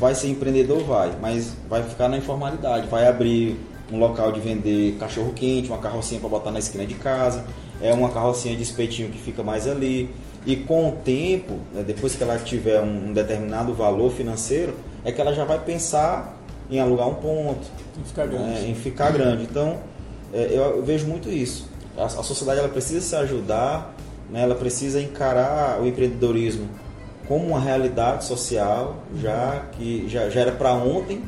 vai 0.00 0.14
ser 0.14 0.28
empreendedor, 0.28 0.82
vai, 0.82 1.12
mas 1.20 1.52
vai 1.68 1.82
ficar 1.82 2.08
na 2.08 2.16
informalidade, 2.16 2.88
vai 2.88 3.06
abrir 3.06 3.60
um 3.92 3.98
local 3.98 4.32
de 4.32 4.40
vender 4.40 4.96
cachorro 4.98 5.32
quente, 5.34 5.68
uma 5.68 5.76
carrocinha 5.76 6.18
para 6.18 6.28
botar 6.30 6.50
na 6.50 6.58
esquina 6.58 6.86
de 6.86 6.94
casa, 6.94 7.44
é 7.82 7.92
uma 7.92 8.08
carrocinha 8.08 8.56
de 8.56 8.62
espetinho 8.62 9.10
que 9.10 9.18
fica 9.18 9.42
mais 9.42 9.68
ali. 9.68 10.08
E 10.46 10.56
com 10.56 10.88
o 10.88 10.92
tempo, 10.92 11.58
né, 11.74 11.82
depois 11.86 12.14
que 12.14 12.22
ela 12.22 12.38
tiver 12.38 12.80
um, 12.80 13.10
um 13.10 13.12
determinado 13.12 13.74
valor 13.74 14.10
financeiro, 14.10 14.74
é 15.04 15.12
que 15.12 15.20
ela 15.20 15.34
já 15.34 15.44
vai 15.44 15.58
pensar 15.58 16.34
em 16.70 16.80
alugar 16.80 17.06
um 17.06 17.14
ponto, 17.14 17.60
que 17.92 18.08
ficar 18.08 18.26
grande. 18.26 18.44
né, 18.44 18.68
em 18.68 18.74
ficar 18.74 19.12
grande. 19.12 19.42
Então, 19.42 19.80
é, 20.32 20.46
eu, 20.50 20.76
eu 20.76 20.82
vejo 20.82 21.06
muito 21.06 21.28
isso. 21.28 21.68
A, 21.98 22.04
a 22.04 22.08
sociedade 22.08 22.58
ela 22.58 22.70
precisa 22.70 23.02
se 23.02 23.14
ajudar, 23.16 23.94
né, 24.30 24.44
ela 24.44 24.54
precisa 24.54 24.98
encarar 24.98 25.78
o 25.78 25.86
empreendedorismo 25.86 26.66
como 27.30 27.46
uma 27.46 27.60
realidade 27.60 28.24
social, 28.24 28.96
já 29.22 29.62
que 29.70 30.08
já, 30.08 30.28
já 30.28 30.40
era 30.40 30.50
para 30.50 30.72
ontem, 30.72 31.22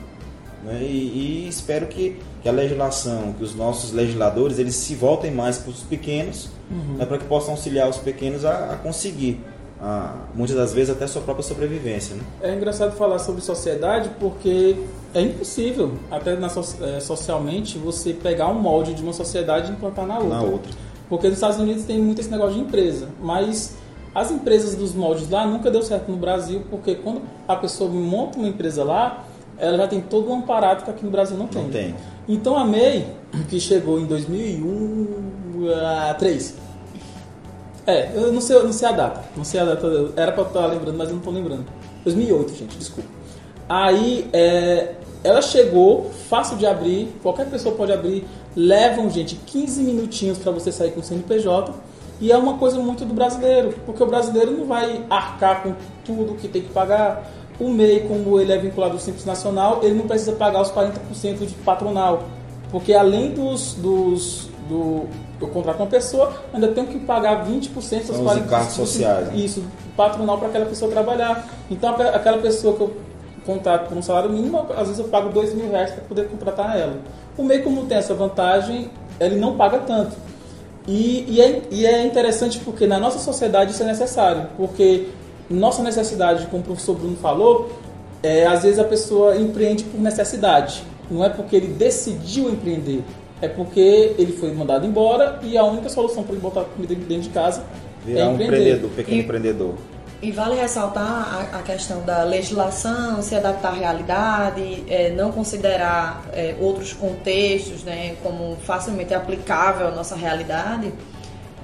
né, 0.64 0.80
e, 0.82 1.44
e 1.44 1.48
espero 1.48 1.86
que, 1.86 2.18
que 2.42 2.48
a 2.48 2.52
legislação, 2.52 3.32
que 3.38 3.44
os 3.44 3.54
nossos 3.54 3.92
legisladores, 3.92 4.58
eles 4.58 4.74
se 4.74 4.96
voltem 4.96 5.30
mais 5.30 5.58
para 5.58 5.70
os 5.70 5.84
pequenos, 5.84 6.50
né, 6.98 7.06
para 7.06 7.18
que 7.18 7.24
possam 7.26 7.52
auxiliar 7.52 7.88
os 7.88 7.98
pequenos 7.98 8.44
a, 8.44 8.72
a 8.72 8.76
conseguir, 8.78 9.40
a, 9.80 10.16
muitas 10.34 10.56
das 10.56 10.72
vezes, 10.72 10.90
até 10.90 11.04
a 11.04 11.08
sua 11.08 11.22
própria 11.22 11.44
sobrevivência. 11.44 12.16
Né? 12.16 12.22
É 12.42 12.52
engraçado 12.52 12.96
falar 12.96 13.20
sobre 13.20 13.40
sociedade 13.40 14.10
porque 14.18 14.74
é 15.14 15.20
impossível, 15.20 15.92
até 16.10 16.34
na 16.34 16.48
eh, 16.48 16.98
socialmente, 16.98 17.78
você 17.78 18.12
pegar 18.12 18.48
um 18.48 18.54
molde 18.54 18.92
de 18.92 19.04
uma 19.04 19.12
sociedade 19.12 19.70
e 19.70 19.74
implantar 19.74 20.04
na 20.04 20.18
outra. 20.18 20.36
Na 20.36 20.42
outra. 20.42 20.72
Porque 21.08 21.28
nos 21.28 21.36
Estados 21.36 21.58
Unidos 21.58 21.84
tem 21.84 22.00
muito 22.02 22.20
esse 22.20 22.30
negócio 22.30 22.54
de 22.54 22.60
empresa, 22.60 23.08
mas 23.20 23.76
as 24.14 24.30
empresas 24.30 24.74
dos 24.74 24.92
moldes 24.94 25.30
lá 25.30 25.46
nunca 25.46 25.70
deu 25.70 25.82
certo 25.82 26.10
no 26.10 26.18
Brasil, 26.18 26.62
porque 26.70 26.96
quando 26.96 27.22
a 27.48 27.56
pessoa 27.56 27.88
monta 27.90 28.38
uma 28.38 28.48
empresa 28.48 28.84
lá, 28.84 29.24
ela 29.58 29.78
já 29.78 29.88
tem 29.88 30.00
todo 30.00 30.30
um 30.30 30.38
aparato 30.40 30.84
que 30.84 30.90
aqui 30.90 31.04
no 31.04 31.10
Brasil 31.10 31.36
não 31.36 31.46
tem. 31.46 31.62
Não 31.62 31.70
tem. 31.70 31.94
Então 32.28 32.56
a 32.56 32.64
MEI, 32.64 33.04
que 33.48 33.58
chegou 33.58 33.98
em 33.98 34.06
2003, 34.06 36.56
é, 37.86 38.10
eu 38.14 38.32
não 38.32 38.40
sei, 38.40 38.62
não 38.62 38.72
sei 38.72 38.88
a 38.88 38.92
data, 38.92 39.24
não 39.36 39.44
sei 39.44 39.60
a 39.60 39.64
data, 39.64 40.12
era 40.16 40.32
pra 40.32 40.42
eu 40.42 40.46
estar 40.46 40.66
lembrando, 40.66 40.96
mas 40.96 41.08
eu 41.08 41.14
não 41.14 41.20
estou 41.20 41.32
lembrando. 41.32 41.64
2008, 42.04 42.54
gente, 42.54 42.78
desculpa. 42.78 43.08
Aí, 43.68 44.28
é, 44.32 44.94
ela 45.24 45.42
chegou, 45.42 46.10
fácil 46.28 46.56
de 46.56 46.66
abrir, 46.66 47.08
qualquer 47.22 47.48
pessoa 47.48 47.74
pode 47.74 47.92
abrir, 47.92 48.24
levam, 48.54 49.10
gente, 49.10 49.34
15 49.34 49.82
minutinhos 49.82 50.38
para 50.38 50.52
você 50.52 50.70
sair 50.70 50.92
com 50.92 51.00
o 51.00 51.02
CNPJ, 51.02 51.74
e 52.22 52.30
é 52.30 52.36
uma 52.38 52.56
coisa 52.56 52.78
muito 52.78 53.04
do 53.04 53.12
brasileiro, 53.12 53.74
porque 53.84 54.00
o 54.00 54.06
brasileiro 54.06 54.52
não 54.52 54.64
vai 54.64 55.04
arcar 55.10 55.64
com 55.64 55.74
tudo 56.04 56.34
que 56.36 56.46
tem 56.46 56.62
que 56.62 56.68
pagar. 56.72 57.28
O 57.58 57.68
MEI, 57.68 58.06
como 58.06 58.40
ele 58.40 58.52
é 58.52 58.56
vinculado 58.58 58.92
ao 58.94 58.98
Simples 59.00 59.24
Nacional, 59.24 59.80
ele 59.82 59.94
não 59.94 60.06
precisa 60.06 60.32
pagar 60.32 60.62
os 60.62 60.70
40% 60.70 61.44
de 61.44 61.54
patronal, 61.56 62.22
porque 62.70 62.94
além 62.94 63.32
dos, 63.32 63.74
dos 63.74 64.48
do 64.68 65.06
eu 65.40 65.48
contrato 65.48 65.80
uma 65.80 65.88
pessoa, 65.88 66.32
ainda 66.54 66.68
tenho 66.68 66.86
que 66.86 67.00
pagar 67.00 67.44
20% 67.44 67.72
dos 68.06 68.16
São 68.16 68.24
os 68.24 68.36
encargos 68.36 68.74
sociais, 68.74 69.26
né? 69.26 69.34
Isso, 69.36 69.64
patronal 69.96 70.38
para 70.38 70.46
aquela 70.48 70.66
pessoa 70.66 70.88
trabalhar. 70.92 71.44
Então, 71.68 71.90
aquela- 71.90 72.38
pessoa 72.38 72.76
que 72.76 72.80
eu 72.82 72.96
contrato 73.44 73.88
por 73.88 73.98
um 73.98 74.02
salário 74.02 74.30
mínimo, 74.30 74.64
às 74.76 74.86
vezes 74.86 75.00
eu 75.00 75.06
pago 75.06 75.30
dois 75.30 75.52
mil 75.52 75.68
reais 75.68 75.90
para 75.90 76.04
poder 76.04 76.28
contratar 76.28 76.78
ela. 76.78 76.98
O 77.36 77.42
MEI, 77.42 77.62
como 77.62 77.84
tem 77.86 77.98
essa 77.98 78.14
vantagem, 78.14 78.88
ele 79.18 79.34
não 79.36 79.56
paga 79.56 79.78
tanto. 79.78 80.16
E, 80.86 81.24
e, 81.28 81.40
é, 81.40 81.62
e 81.70 81.86
é 81.86 82.04
interessante 82.04 82.58
porque 82.58 82.86
na 82.86 82.98
nossa 82.98 83.18
sociedade 83.18 83.70
isso 83.72 83.82
é 83.82 83.86
necessário, 83.86 84.48
porque 84.56 85.06
nossa 85.48 85.82
necessidade, 85.82 86.46
como 86.46 86.62
o 86.62 86.66
professor 86.66 86.96
Bruno 86.96 87.16
falou, 87.16 87.70
é, 88.22 88.46
às 88.46 88.62
vezes 88.62 88.78
a 88.78 88.84
pessoa 88.84 89.36
empreende 89.36 89.84
por 89.84 90.00
necessidade, 90.00 90.82
não 91.10 91.24
é 91.24 91.28
porque 91.28 91.54
ele 91.54 91.68
decidiu 91.68 92.50
empreender, 92.50 93.02
é 93.40 93.46
porque 93.48 94.14
ele 94.18 94.32
foi 94.32 94.52
mandado 94.52 94.86
embora 94.86 95.38
e 95.42 95.56
a 95.56 95.64
única 95.64 95.88
solução 95.88 96.22
para 96.24 96.32
ele 96.32 96.40
botar 96.42 96.64
comida 96.64 96.94
dentro 96.94 97.22
de 97.24 97.28
casa 97.30 97.64
Virar 98.04 98.20
é 98.20 98.24
um 98.28 98.32
empreender. 98.34 98.56
empreendedor, 98.56 98.90
pequeno 98.90 99.16
E- 99.16 99.20
empreendedor. 99.20 99.74
E 100.22 100.30
vale 100.30 100.54
ressaltar 100.54 101.48
a, 101.52 101.58
a 101.58 101.62
questão 101.62 102.00
da 102.02 102.22
legislação, 102.22 103.20
se 103.22 103.34
adaptar 103.34 103.70
à 103.70 103.74
realidade, 103.74 104.84
é, 104.88 105.10
não 105.10 105.32
considerar 105.32 106.22
é, 106.32 106.54
outros 106.60 106.92
contextos 106.92 107.82
né, 107.82 108.14
como 108.22 108.56
facilmente 108.64 109.12
aplicável 109.12 109.88
à 109.88 109.90
nossa 109.90 110.14
realidade, 110.14 110.92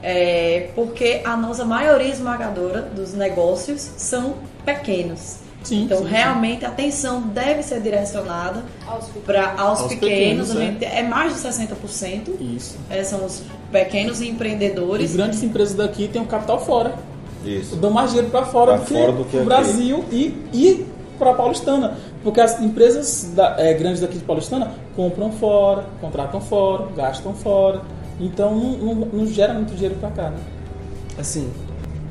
é, 0.02 0.70
porque 0.74 1.20
a 1.24 1.36
nossa 1.36 1.64
maioria 1.64 2.08
esmagadora 2.08 2.82
dos 2.82 3.14
negócios 3.14 3.80
são 3.96 4.34
pequenos. 4.64 5.36
Sim, 5.62 5.84
então, 5.84 5.98
sim, 5.98 6.04
sim. 6.04 6.10
realmente, 6.10 6.64
a 6.64 6.68
atenção 6.68 7.20
deve 7.20 7.62
ser 7.62 7.80
direcionada 7.80 8.64
Aos 8.86 9.06
pequenos. 9.06 9.24
para 9.26 9.52
aos, 9.60 9.80
Aos 9.82 9.88
pequenos, 9.94 10.48
pequenos, 10.48 10.56
a 10.56 10.60
gente- 10.60 10.84
é 10.84 11.02
mais 11.02 11.34
de 11.34 11.40
60%, 11.40 12.30
Isso. 12.40 12.76
é, 12.90 13.04
são 13.04 13.24
os 13.24 13.42
pequenos 13.70 14.20
E 14.20 14.28
empreendedores. 14.28 15.14
grandes 15.14 15.42
empresas 15.44 15.74
daqui 15.74 16.08
têm 16.08 16.22
o 16.22 16.26
capital 16.26 16.64
fora. 16.64 16.94
Isso. 17.44 17.76
dão 17.76 17.90
mais 17.90 18.10
dinheiro 18.10 18.30
para 18.30 18.44
fora, 18.46 18.72
Pra 18.72 18.80
do 18.80 18.84
que 18.86 18.94
fora 18.94 19.12
do 19.12 19.24
que 19.24 19.36
o 19.36 19.40
aqui. 19.40 19.48
Brasil 19.48 20.04
e, 20.10 20.36
e 20.52 20.86
para 21.18 21.34
Paulistana. 21.34 21.96
Porque 22.22 22.40
as 22.40 22.60
empresas 22.60 23.32
da- 23.34 23.54
é, 23.58 23.72
grandes 23.74 24.00
daqui 24.00 24.18
de 24.18 24.24
Paulistana 24.24 24.72
compram 24.96 25.30
fora, 25.32 25.84
contratam 26.00 26.40
fora, 26.40 26.86
gastam 26.96 27.32
fora. 27.32 27.80
Então 28.20 28.54
não, 28.54 28.94
não- 28.94 29.08
não 29.12 29.26
gera 29.26 29.54
muito 29.54 29.72
dinheiro 29.74 29.94
para 30.00 30.10
cá. 30.10 30.30
Né? 30.30 30.38
Assim, 31.16 31.48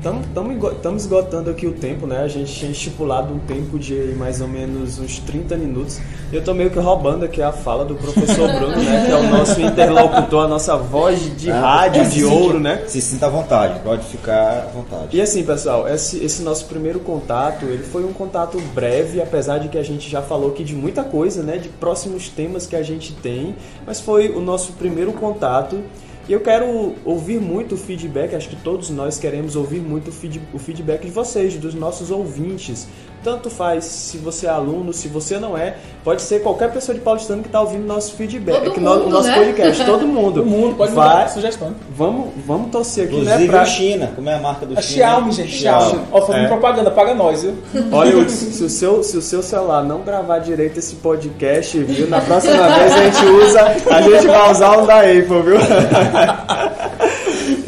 estamos 0.00 1.02
esgotando 1.02 1.50
aqui 1.50 1.66
o 1.66 1.72
tempo, 1.72 2.06
né? 2.06 2.18
A 2.22 2.28
gente 2.28 2.52
tinha 2.54 2.70
estipulado 2.70 3.34
um 3.34 3.38
tempo 3.40 3.78
de 3.78 4.14
mais 4.16 4.40
ou 4.40 4.46
menos 4.46 4.98
uns 4.98 5.18
30 5.18 5.56
minutos. 5.56 5.98
E 6.32 6.36
eu 6.36 6.44
tô 6.44 6.54
meio 6.54 6.70
que 6.70 6.78
roubando 6.78 7.24
aqui 7.24 7.42
a 7.42 7.50
fala 7.50 7.84
do 7.84 7.94
professor 7.96 8.48
Bruno, 8.52 8.76
né? 8.76 9.06
Que 9.06 9.12
é 9.12 9.16
o 9.16 9.28
nosso 9.30 9.60
interlocutor, 9.60 10.44
a 10.44 10.48
nossa 10.48 10.76
voz 10.76 11.36
de 11.36 11.50
Ah, 11.50 11.60
rádio 11.60 12.02
é, 12.02 12.04
de 12.04 12.24
ouro, 12.24 12.58
sinta- 12.58 12.58
né? 12.60 12.82
Se 12.86 13.00
sinta 13.00 13.26
à 13.26 13.28
vontade, 13.28 13.80
pode 13.80 14.04
ficar 14.06 14.66
à 14.68 14.70
vontade. 14.72 15.16
E 15.16 15.20
assim, 15.20 15.42
pessoal, 15.42 15.88
esse, 15.88 16.22
esse 16.24 16.42
nosso 16.42 16.66
primeiro 16.66 17.00
contato, 17.00 17.64
ele 17.64 17.82
foi 17.82 18.04
um 18.04 18.12
contato 18.12 18.60
breve, 18.74 19.20
apesar 19.20 19.58
de 19.58 19.68
que 19.68 19.78
a 19.78 19.82
gente 19.82 20.08
já 20.08 20.22
falou 20.22 20.50
aqui 20.50 20.62
de 20.62 20.74
muita 20.76 21.02
coisa, 21.02 21.42
né, 21.42 21.56
de 21.58 21.68
próximos 21.68 22.28
temas 22.28 22.66
que 22.66 22.76
a 22.76 22.82
gente 22.82 23.12
tem, 23.14 23.56
mas 23.86 24.00
foi 24.00 24.28
o 24.30 24.40
nosso 24.40 24.72
primeiro 24.74 25.12
contato. 25.12 25.80
E 26.28 26.32
eu 26.32 26.40
quero 26.40 26.94
ouvir 27.06 27.40
muito 27.40 27.74
o 27.74 27.78
feedback, 27.78 28.34
acho 28.34 28.50
que 28.50 28.56
todos 28.56 28.90
nós 28.90 29.18
queremos 29.18 29.56
ouvir 29.56 29.80
muito 29.80 30.08
o 30.08 30.12
feed- 30.12 30.42
o 30.52 30.58
feedback 30.58 31.06
de 31.06 31.10
vocês, 31.10 31.56
dos 31.56 31.74
nossos 31.74 32.10
ouvintes. 32.10 32.86
Tanto 33.28 33.50
faz 33.50 33.84
se 33.84 34.16
você 34.16 34.46
é 34.46 34.50
aluno, 34.50 34.90
se 34.92 35.06
você 35.08 35.38
não 35.38 35.56
é, 35.56 35.74
pode 36.02 36.22
ser 36.22 36.40
qualquer 36.42 36.72
pessoa 36.72 36.94
de 36.96 37.00
paulistano 37.02 37.42
que 37.42 37.48
está 37.48 37.60
ouvindo 37.60 37.84
nosso 37.86 38.14
feedback, 38.14 38.62
Todo 38.64 38.72
que 38.72 38.80
no- 38.80 38.92
o 38.92 38.98
mundo, 39.00 39.10
nosso 39.10 39.28
né? 39.28 39.34
podcast, 39.34 39.84
todo 39.84 40.06
mundo. 40.08 40.34
Todo 40.40 40.46
mundo 40.46 40.76
pode 40.76 40.92
vai, 40.92 41.28
sugestão. 41.28 41.74
Vamos, 41.94 42.28
vamos 42.46 42.70
torcer 42.70 43.04
aqui, 43.04 43.16
Inclusive 43.16 43.44
né? 43.44 43.50
Pra... 43.50 43.62
o 43.62 43.66
China, 43.66 44.12
como 44.16 44.30
é 44.30 44.34
a 44.34 44.38
marca 44.38 44.64
do 44.64 44.78
A 44.78 44.80
China? 44.80 45.04
Xiaomi, 45.06 45.32
gente, 45.32 45.50
Xiaomi. 45.52 46.00
Ó, 46.10 46.20
fazendo 46.22 46.44
É. 46.44 46.48
propaganda, 46.48 46.90
paga 46.90 47.14
nós, 47.14 47.42
viu? 47.42 47.54
Olha, 47.92 48.16
Hudson, 48.16 48.46
se 48.52 48.64
o, 48.64 48.70
seu, 48.70 49.02
se 49.02 49.16
o 49.18 49.22
seu 49.22 49.42
celular 49.42 49.84
não 49.84 50.00
gravar 50.00 50.38
direito 50.38 50.78
esse 50.78 50.94
podcast, 50.96 51.78
viu? 51.82 52.08
Na 52.08 52.20
próxima 52.22 52.66
vez 52.68 52.92
a 52.94 53.02
gente 53.04 53.24
usa, 53.26 53.60
a 53.90 54.00
gente 54.02 54.26
vai 54.26 54.50
usar 54.50 54.78
um 54.78 54.86
da 54.86 55.00
Apple, 55.00 55.42
viu? 55.44 55.58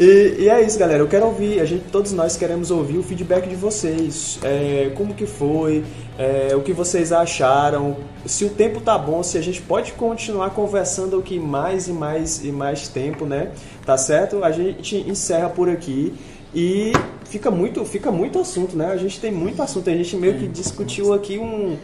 E, 0.01 0.37
e 0.39 0.49
é 0.49 0.63
isso, 0.63 0.79
galera. 0.79 1.03
Eu 1.03 1.07
quero 1.07 1.27
ouvir, 1.27 1.61
a 1.61 1.67
gente, 1.67 1.85
todos 1.93 2.11
nós 2.13 2.35
queremos 2.35 2.71
ouvir 2.71 2.97
o 2.97 3.03
feedback 3.03 3.47
de 3.47 3.55
vocês. 3.55 4.39
É, 4.43 4.91
como 4.95 5.13
que 5.13 5.27
foi, 5.27 5.85
é, 6.19 6.57
o 6.57 6.63
que 6.63 6.73
vocês 6.73 7.13
acharam, 7.13 7.99
se 8.25 8.47
o 8.47 8.49
tempo 8.49 8.81
tá 8.81 8.97
bom, 8.97 9.23
se 9.23 9.37
a 9.37 9.43
gente 9.43 9.61
pode 9.61 9.93
continuar 9.93 10.51
conversando 10.51 11.19
aqui 11.19 11.39
mais 11.39 11.87
e 11.87 11.93
mais 11.93 12.43
e 12.43 12.51
mais 12.51 12.89
tempo, 12.89 13.27
né? 13.27 13.51
Tá 13.85 13.99
certo? 13.99 14.43
A 14.43 14.51
gente 14.51 14.97
encerra 15.07 15.51
por 15.51 15.69
aqui. 15.69 16.15
E 16.55 16.95
fica 17.27 17.51
muito, 17.51 17.85
fica 17.85 18.11
muito 18.11 18.39
assunto, 18.39 18.75
né? 18.75 18.87
A 18.87 18.97
gente 18.97 19.21
tem 19.21 19.31
muito 19.31 19.63
assunto. 19.63 19.91
A 19.91 19.93
gente 19.93 20.17
meio 20.17 20.39
que 20.39 20.49
discutiu 20.49 21.13
aqui 21.13 21.39
um, 21.39 21.77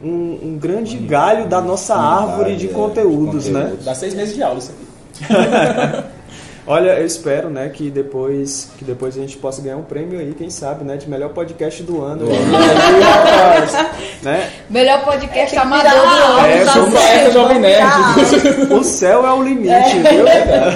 um, 0.00 0.38
um 0.44 0.58
grande 0.60 0.96
galho 0.96 1.48
da 1.48 1.60
nossa 1.60 1.96
árvore 1.96 2.54
de 2.54 2.68
conteúdos, 2.68 3.48
né? 3.48 3.76
Dá 3.84 3.96
seis 3.96 4.14
meses 4.14 4.32
de 4.32 4.44
aula 4.44 4.60
isso 4.60 4.70
aqui. 4.70 6.13
Olha, 6.66 6.98
eu 6.98 7.04
espero, 7.06 7.50
né, 7.50 7.68
que 7.68 7.90
depois, 7.90 8.70
que 8.78 8.84
depois 8.84 9.16
a 9.16 9.20
gente 9.20 9.36
possa 9.36 9.60
ganhar 9.60 9.76
um 9.76 9.82
prêmio 9.82 10.18
aí, 10.18 10.32
quem 10.32 10.48
sabe, 10.48 10.82
né, 10.82 10.96
de 10.96 11.08
melhor 11.10 11.28
podcast 11.30 11.82
do 11.82 12.02
ano. 12.02 12.26
Aí, 12.30 13.00
rapaz, 13.02 13.86
né? 14.22 14.50
Melhor 14.70 15.04
podcast 15.04 15.56
amador 15.58 15.90
do 15.92 15.98
ano. 15.98 16.46
É, 16.46 16.64
tá 16.64 16.72
como 16.72 16.90
certo. 16.92 17.04
Certo, 17.06 17.32
Jovem 17.34 17.58
Nerd. 17.60 18.72
O 18.72 18.82
céu 18.82 19.26
é 19.26 19.32
o 19.32 19.42
limite, 19.42 19.98
viu? 19.98 20.24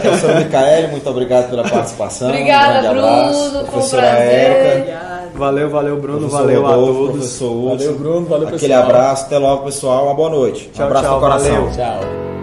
Professor 0.02 0.34
Micael, 0.36 0.88
muito 0.88 1.08
obrigado 1.08 1.48
pela 1.48 1.62
participação. 1.66 2.28
Obrigada, 2.28 2.78
um 2.78 2.82
grande 2.82 2.98
abraço. 2.98 3.42
Bruno, 3.50 3.60
um 3.60 3.66
Professora. 3.66 4.06
Érica. 4.06 5.08
Valeu, 5.34 5.70
valeu, 5.70 5.96
Bruno, 5.96 6.18
professor 6.18 6.40
valeu 6.42 6.66
a 6.66 6.70
Rodolfo, 6.70 6.92
todos. 6.94 7.12
Professor 7.12 7.46
Hudson. 7.52 7.68
Valeu, 7.78 7.98
Bruno, 7.98 8.26
valeu, 8.26 8.48
Aquele 8.48 8.60
pessoal. 8.74 8.82
abraço, 8.82 9.24
até 9.26 9.38
logo, 9.38 9.64
pessoal. 9.64 10.04
Uma 10.06 10.14
boa 10.14 10.30
noite. 10.30 10.70
Tchau, 10.74 10.84
um 10.84 10.86
abraço 10.88 11.04
tchau, 11.06 11.14
no 11.14 11.20
coração. 11.20 11.50
valeu. 11.54 11.70
Tchau. 11.72 12.37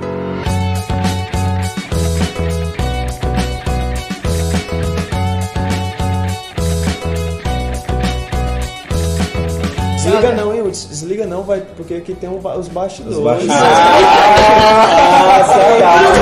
Não, 11.23 11.43
vai, 11.43 11.61
porque 11.77 11.95
aqui 11.95 12.13
tem 12.13 12.29
um 12.29 12.37
os 12.37 12.67
bastidores. 12.67 13.17
Os 13.17 13.23
bastidores. 13.23 13.61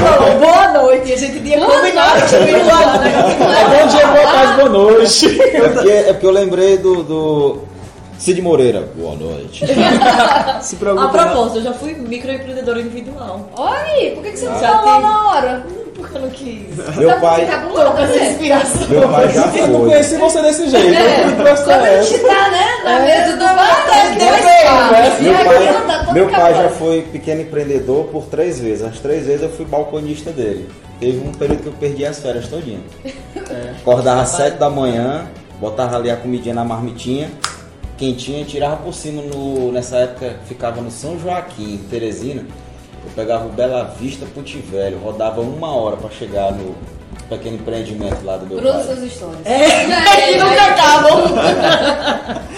Falou, 0.04 0.40
boa 0.40 0.68
noite. 0.74 1.14
A 1.14 1.18
gente 1.18 1.40
tinha 1.40 1.60
combinado 1.60 2.28
de 2.28 2.38
vir 2.46 2.66
lá, 2.66 2.98
né? 2.98 3.12
Bom 3.70 3.88
dia, 3.88 4.08
boa 4.08 4.24
tarde, 4.24 4.54
boa 4.58 4.70
noite. 4.70 5.42
É 5.42 5.70
porque, 5.70 5.90
é 5.92 6.14
porque 6.14 6.26
eu 6.26 6.32
lembrei 6.32 6.78
do, 6.78 7.04
do 7.04 7.60
Cid 8.18 8.42
Moreira. 8.42 8.88
Boa 8.96 9.16
noite. 9.16 9.66
Se 10.62 10.76
A 10.76 10.80
preocupe 10.80 11.04
não. 11.06 11.10
propósito, 11.12 11.58
eu 11.58 11.64
já 11.64 11.74
fui 11.74 11.94
microempreendedora 11.94 12.80
individual. 12.82 13.50
Olha 13.56 13.80
aí, 13.82 14.12
por 14.12 14.24
que, 14.24 14.32
que 14.32 14.38
você 14.40 14.46
não 14.46 14.60
Já 14.60 14.80
falou 14.80 14.94
tem. 14.94 15.02
na 15.02 15.28
hora? 15.30 15.66
Porque 15.96 16.18
eu 16.18 16.22
não 16.22 16.30
quis. 16.30 16.96
Meu 16.98 17.20
pai, 17.20 17.46
Tá 17.46 17.58
bom, 17.58 17.74
Tô 17.74 17.92
com 17.92 17.98
essa 18.00 18.16
né? 18.20 18.32
inspiração. 18.32 18.88
meu 18.90 19.10
pai 19.10 19.30
já 19.30 19.42
Eu 19.56 19.68
não 19.68 19.80
foi. 19.82 19.90
conheci 19.90 20.16
você 20.18 20.42
desse 20.42 20.70
jeito. 20.70 20.96
É. 20.96 21.26
Eu 21.28 21.36
prestar 21.44 21.74
Quando 21.74 21.84
a 21.86 21.88
essa. 21.90 22.10
gente 22.10 22.22
tá, 22.24 22.50
né, 22.50 22.66
na 22.84 23.00
mesa 23.02 23.32
do 23.34 23.44
bar, 23.44 23.86
tá 23.88 24.10
Meu 24.10 24.28
dois 24.30 24.42
pai- 24.42 24.64
papos. 24.64 25.20
E 25.20 25.24
Meu 25.24 25.36
aqui 25.36 25.44
pai, 25.46 25.74
tá 25.88 26.04
todo 26.06 26.14
meu 26.14 26.30
pai 26.30 26.40
já 26.54 26.60
acabado. 26.62 26.74
foi 26.80 27.02
pequeno 27.12 27.42
empreendedor 27.42 28.06
por 28.06 28.24
três 28.26 28.60
vezes. 28.60 28.84
As 28.86 29.00
três 29.00 29.26
vezes 29.28 29.44
eu 29.44 29.50
fui 29.50 29.66
balconista 29.66 30.32
dele. 30.32 30.70
Teve 31.00 31.28
um 31.28 31.32
período 31.32 31.62
que 31.62 31.68
eu 31.68 31.74
perdi 31.74 32.06
as 32.06 32.20
férias 32.20 32.48
todinha. 32.48 32.80
Acordava 33.82 34.22
às 34.22 34.30
sete 34.30 34.58
da 34.58 34.70
manhã, 34.70 35.26
botava 35.60 35.98
ali 35.98 36.10
a 36.10 36.16
comidinha 36.16 36.56
na 36.56 36.64
marmitinha, 36.64 37.30
quentinha 37.98 38.42
e 38.42 38.46
tirava 38.46 38.78
por 38.78 38.94
cima. 38.94 39.22
No, 39.22 39.72
nessa 39.72 39.98
época 39.98 40.36
ficava 40.46 40.82
no 40.82 40.92
São 40.92 41.20
Joaquim, 41.20 41.76
em 41.76 41.78
Teresina. 41.90 42.42
Eu 43.06 43.12
pegava 43.16 43.46
o 43.46 43.50
Bela 43.50 43.84
Vista 44.00 44.26
Puti 44.34 44.58
Velho, 44.60 44.98
rodava 45.00 45.42
uma 45.42 45.76
hora 45.76 45.98
para 45.98 46.10
chegar 46.10 46.52
no 46.54 46.76
pequeno 47.28 47.56
empreendimento 47.58 48.24
lá 48.24 48.38
do 48.38 48.46
meu 48.46 48.60
Bruno, 48.60 48.74
pai. 48.76 48.84
suas 48.84 49.04
histórias. 49.04 49.46
É, 49.46 49.86
que 50.32 50.38
nunca 50.38 50.64
acabam. 50.66 51.36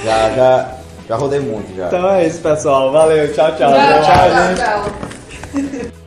Já, 0.03 0.29
já, 0.35 0.71
já 1.07 1.15
rodei 1.15 1.39
muito 1.39 1.75
já. 1.75 1.87
Então 1.87 2.09
é 2.11 2.27
isso, 2.27 2.39
pessoal. 2.41 2.91
Valeu, 2.91 3.33
tchau, 3.33 3.55
tchau. 3.55 3.71
Tchau, 3.71 4.03
Tchau, 4.03 4.55
tchau, 4.55 4.91
tchau. 5.65 6.04